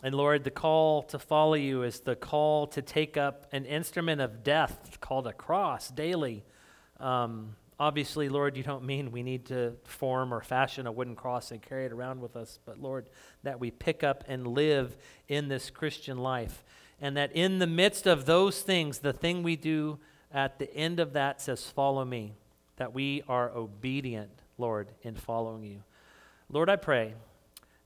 And 0.03 0.15
Lord, 0.15 0.45
the 0.45 0.51
call 0.51 1.03
to 1.05 1.19
follow 1.19 1.55
you 1.55 1.83
is 1.83 2.01
the 2.01 2.17
call 2.17 2.67
to 2.69 2.83
take 2.83 3.17
up 3.17 3.47
an 3.53 3.65
instrument 3.65 4.21
of 4.21 4.45
death 4.45 4.99
called 5.01 5.27
a 5.27 5.33
cross 5.33 5.89
daily. 5.89 6.45
Um, 7.01 7.57
Obviously, 7.79 8.29
Lord, 8.29 8.57
you 8.57 8.63
don't 8.63 8.85
mean 8.85 9.13
we 9.13 9.23
need 9.23 9.47
to 9.47 9.75
form 9.85 10.33
or 10.33 10.41
fashion 10.41 10.87
a 10.87 10.93
wooden 10.93 11.15
cross 11.15 11.51
and 11.51 11.61
carry 11.61 11.85
it 11.85 11.93
around 11.93 12.21
with 12.21 12.35
us, 12.35 12.59
but 12.65 12.79
Lord, 12.81 13.07
that 13.43 13.61
we 13.61 13.71
pick 13.71 14.03
up 14.03 14.25
and 14.27 14.47
live 14.47 14.97
in 15.29 15.49
this 15.49 15.69
Christian 15.69 16.17
life. 16.17 16.65
And 17.01 17.17
that 17.19 17.33
in 17.37 17.59
the 17.59 17.67
midst 17.67 18.07
of 18.07 18.25
those 18.25 18.63
things, 18.63 19.01
the 19.01 19.13
thing 19.13 19.43
we 19.43 19.57
do 19.57 19.99
at 20.33 20.59
the 20.59 20.75
end 20.75 21.01
of 21.01 21.13
that 21.13 21.43
says, 21.43 21.67
Follow 21.67 22.05
me. 22.05 22.35
That 22.77 22.95
we 22.95 23.23
are 23.27 23.51
obedient, 23.51 24.43
Lord, 24.59 24.93
in 25.03 25.15
following 25.15 25.65
you. 25.65 25.83
Lord, 26.51 26.69
I 26.69 26.77
pray 26.77 27.15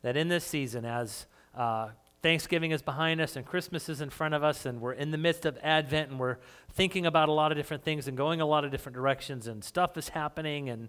that 0.03 0.17
in 0.17 0.29
this 0.29 0.45
season, 0.45 0.85
as 0.85 1.27
uh, 1.55 1.91
Thanksgiving 2.23 2.71
is 2.71 2.83
behind 2.83 3.21
us 3.21 3.35
and 3.35 3.47
Christmas 3.47 3.89
is 3.89 4.01
in 4.01 4.11
front 4.11 4.35
of 4.35 4.45
us, 4.45 4.67
and 4.67 4.81
we're 4.81 4.93
in 4.93 5.11
the 5.11 5.19
midst 5.19 5.47
of 5.47 5.59
Advent 5.63 6.11
and 6.11 6.21
we're 6.21 6.37
thinking 6.73 7.07
about 7.07 7.29
a 7.29 7.33
lot 7.33 7.51
of 7.51 7.57
different 7.57 7.83
things 7.83 8.09
and 8.09 8.17
going 8.17 8.41
a 8.41 8.47
lot 8.47 8.65
of 8.65 8.71
different 8.71 8.95
directions, 8.95 9.47
and 9.47 9.65
stuff 9.65 9.97
is 9.97 10.11
happening, 10.11 10.69
and 10.69 10.89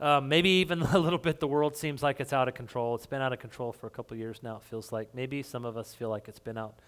uh, 0.00 0.20
maybe 0.20 0.50
even 0.50 0.82
a 0.92 0.98
little 0.98 1.18
bit 1.18 1.40
the 1.40 1.48
world 1.48 1.76
seems 1.76 2.02
like 2.02 2.20
it's 2.20 2.32
out 2.32 2.48
of 2.48 2.54
control. 2.54 2.94
It's 2.94 3.06
been 3.06 3.22
out 3.22 3.32
of 3.32 3.38
control 3.38 3.72
for 3.72 3.86
a 3.86 3.90
couple 3.90 4.16
years 4.16 4.42
now, 4.42 4.56
it 4.56 4.62
feels 4.62 4.92
like. 4.92 5.14
Maybe 5.14 5.42
some 5.42 5.64
of 5.64 5.76
us 5.76 5.94
feel 5.94 6.10
like 6.10 6.28
it's 6.28 6.38
been 6.38 6.58
out 6.58 6.78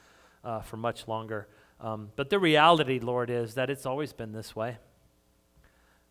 uh, 0.45 0.61
for 0.61 0.77
much 0.77 1.09
longer. 1.09 1.49
Um, 1.81 2.11
but 2.15 2.31
the 2.31 2.39
reality, 2.39 3.01
Lord, 3.01 3.31
is 3.31 3.55
that 3.55 3.71
it's 3.71 3.87
always 3.87 4.13
been 4.13 4.33
this 4.33 4.55
way. 4.55 4.79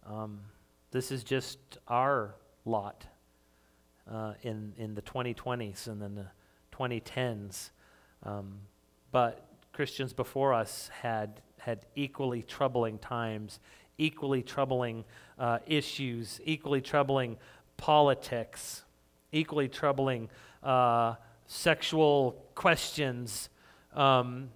Um, 0.05 0.41
this 0.91 1.11
is 1.11 1.23
just 1.23 1.59
our 1.87 2.35
lot 2.65 3.05
uh, 4.09 4.33
in, 4.41 4.73
in 4.77 4.95
the 4.95 5.01
2020s 5.01 5.87
and 5.87 6.01
then 6.01 6.15
the 6.15 6.27
2010s. 6.71 7.71
Um, 8.23 8.59
but 9.11 9.45
Christians 9.73 10.13
before 10.13 10.53
us 10.53 10.89
had, 11.01 11.41
had 11.59 11.85
equally 11.95 12.43
troubling 12.43 12.97
times, 12.99 13.59
equally 13.97 14.43
troubling 14.43 15.05
uh, 15.39 15.59
issues, 15.65 16.39
equally 16.43 16.81
troubling 16.81 17.37
politics, 17.77 18.83
equally 19.31 19.67
troubling 19.67 20.29
uh, 20.63 21.15
sexual 21.47 22.45
questions. 22.55 23.49
Um, 23.93 24.49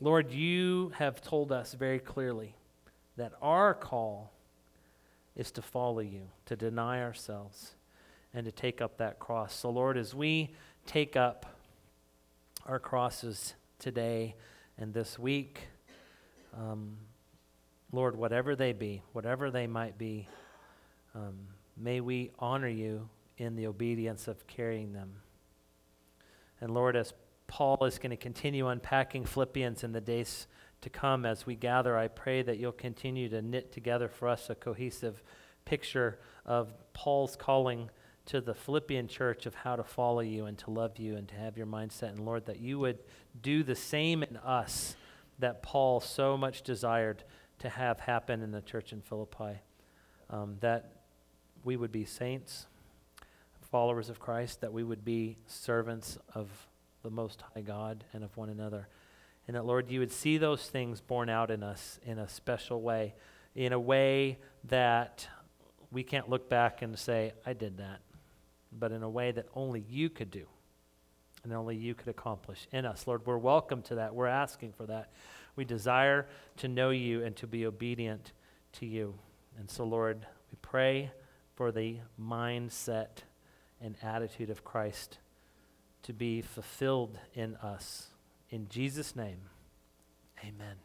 Lord, 0.00 0.32
you 0.32 0.92
have 0.96 1.22
told 1.22 1.52
us 1.52 1.74
very 1.74 1.98
clearly 1.98 2.54
that 3.16 3.32
our 3.40 3.74
call 3.74 4.32
is 5.36 5.50
to 5.52 5.62
follow 5.62 6.00
you, 6.00 6.22
to 6.46 6.56
deny 6.56 7.02
ourselves 7.02 7.74
and 8.34 8.44
to 8.44 8.52
take 8.52 8.82
up 8.82 8.98
that 8.98 9.18
cross. 9.18 9.54
So, 9.54 9.70
Lord, 9.70 9.96
as 9.96 10.14
we 10.14 10.50
take 10.86 11.16
up 11.16 11.46
our 12.66 12.78
crosses 12.78 13.54
today 13.78 14.34
and 14.76 14.92
this 14.92 15.18
week, 15.18 15.60
um, 16.56 16.96
Lord, 17.92 18.16
whatever 18.16 18.56
they 18.56 18.72
be, 18.72 19.02
whatever 19.12 19.50
they 19.50 19.68
might 19.68 19.96
be, 19.96 20.28
um, 21.14 21.38
may 21.76 22.00
we 22.00 22.32
honor 22.38 22.68
you 22.68 23.08
in 23.38 23.54
the 23.54 23.68
obedience 23.68 24.26
of 24.26 24.46
carrying 24.46 24.92
them. 24.92 25.14
And 26.60 26.74
Lord, 26.74 26.96
as 26.96 27.12
Paul 27.46 27.84
is 27.84 27.98
going 27.98 28.10
to 28.10 28.16
continue 28.16 28.66
unpacking 28.66 29.24
Philippians 29.24 29.84
in 29.84 29.92
the 29.92 30.00
days 30.00 30.48
to 30.80 30.90
come 30.90 31.24
as 31.24 31.46
we 31.46 31.54
gather, 31.54 31.96
I 31.96 32.08
pray 32.08 32.42
that 32.42 32.58
you'll 32.58 32.72
continue 32.72 33.28
to 33.28 33.42
knit 33.42 33.72
together 33.72 34.08
for 34.08 34.28
us 34.28 34.50
a 34.50 34.54
cohesive 34.54 35.22
picture 35.64 36.18
of 36.44 36.72
Paul's 36.92 37.36
calling 37.36 37.90
to 38.26 38.40
the 38.40 38.54
Philippian 38.54 39.06
church 39.06 39.46
of 39.46 39.54
how 39.54 39.76
to 39.76 39.84
follow 39.84 40.20
you 40.20 40.46
and 40.46 40.56
to 40.58 40.70
love 40.70 40.98
you 40.98 41.16
and 41.16 41.28
to 41.28 41.34
have 41.34 41.56
your 41.56 41.66
mindset. 41.66 42.10
And 42.10 42.24
Lord, 42.24 42.46
that 42.46 42.58
you 42.58 42.78
would 42.78 42.98
do 43.40 43.62
the 43.62 43.74
same 43.74 44.22
in 44.22 44.36
us 44.38 44.96
that 45.38 45.62
Paul 45.62 46.00
so 46.00 46.36
much 46.36 46.62
desired 46.62 47.24
to 47.58 47.68
have 47.68 48.00
happen 48.00 48.40
in 48.40 48.50
the 48.50 48.62
church 48.62 48.92
in 48.92 49.02
Philippi. 49.02 49.60
Um, 50.30 50.56
that 50.60 50.92
we 51.64 51.76
would 51.76 51.92
be 51.92 52.04
saints, 52.04 52.66
followers 53.70 54.08
of 54.08 54.18
Christ, 54.18 54.62
that 54.62 54.72
we 54.72 54.82
would 54.82 55.04
be 55.04 55.36
servants 55.46 56.16
of 56.34 56.48
the 57.02 57.10
Most 57.10 57.42
High 57.54 57.60
God 57.60 58.04
and 58.12 58.24
of 58.24 58.34
one 58.36 58.48
another. 58.48 58.88
And 59.46 59.54
that, 59.54 59.66
Lord, 59.66 59.90
you 59.90 60.00
would 60.00 60.12
see 60.12 60.38
those 60.38 60.66
things 60.66 61.02
borne 61.02 61.28
out 61.28 61.50
in 61.50 61.62
us 61.62 62.00
in 62.04 62.18
a 62.18 62.28
special 62.28 62.80
way, 62.80 63.14
in 63.54 63.74
a 63.74 63.80
way 63.80 64.38
that 64.64 65.28
we 65.90 66.02
can't 66.02 66.30
look 66.30 66.48
back 66.48 66.80
and 66.80 66.98
say, 66.98 67.34
I 67.44 67.52
did 67.52 67.76
that 67.76 68.00
but 68.78 68.92
in 68.92 69.02
a 69.02 69.08
way 69.08 69.32
that 69.32 69.46
only 69.54 69.84
you 69.88 70.10
could 70.10 70.30
do 70.30 70.46
and 71.42 71.52
only 71.52 71.76
you 71.76 71.94
could 71.94 72.08
accomplish 72.08 72.66
in 72.72 72.84
us. 72.84 73.06
Lord, 73.06 73.26
we're 73.26 73.38
welcome 73.38 73.82
to 73.82 73.96
that. 73.96 74.14
We're 74.14 74.26
asking 74.26 74.72
for 74.72 74.86
that. 74.86 75.10
We 75.56 75.64
desire 75.64 76.26
to 76.58 76.68
know 76.68 76.90
you 76.90 77.22
and 77.22 77.36
to 77.36 77.46
be 77.46 77.66
obedient 77.66 78.32
to 78.74 78.86
you. 78.86 79.14
And 79.58 79.70
so, 79.70 79.84
Lord, 79.84 80.26
we 80.50 80.58
pray 80.62 81.12
for 81.54 81.70
the 81.70 81.98
mindset 82.20 83.22
and 83.80 83.96
attitude 84.02 84.50
of 84.50 84.64
Christ 84.64 85.18
to 86.02 86.12
be 86.12 86.42
fulfilled 86.42 87.18
in 87.34 87.56
us. 87.56 88.08
In 88.50 88.68
Jesus' 88.68 89.14
name, 89.14 89.40
amen. 90.42 90.76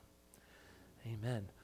Amen. 1.05 1.58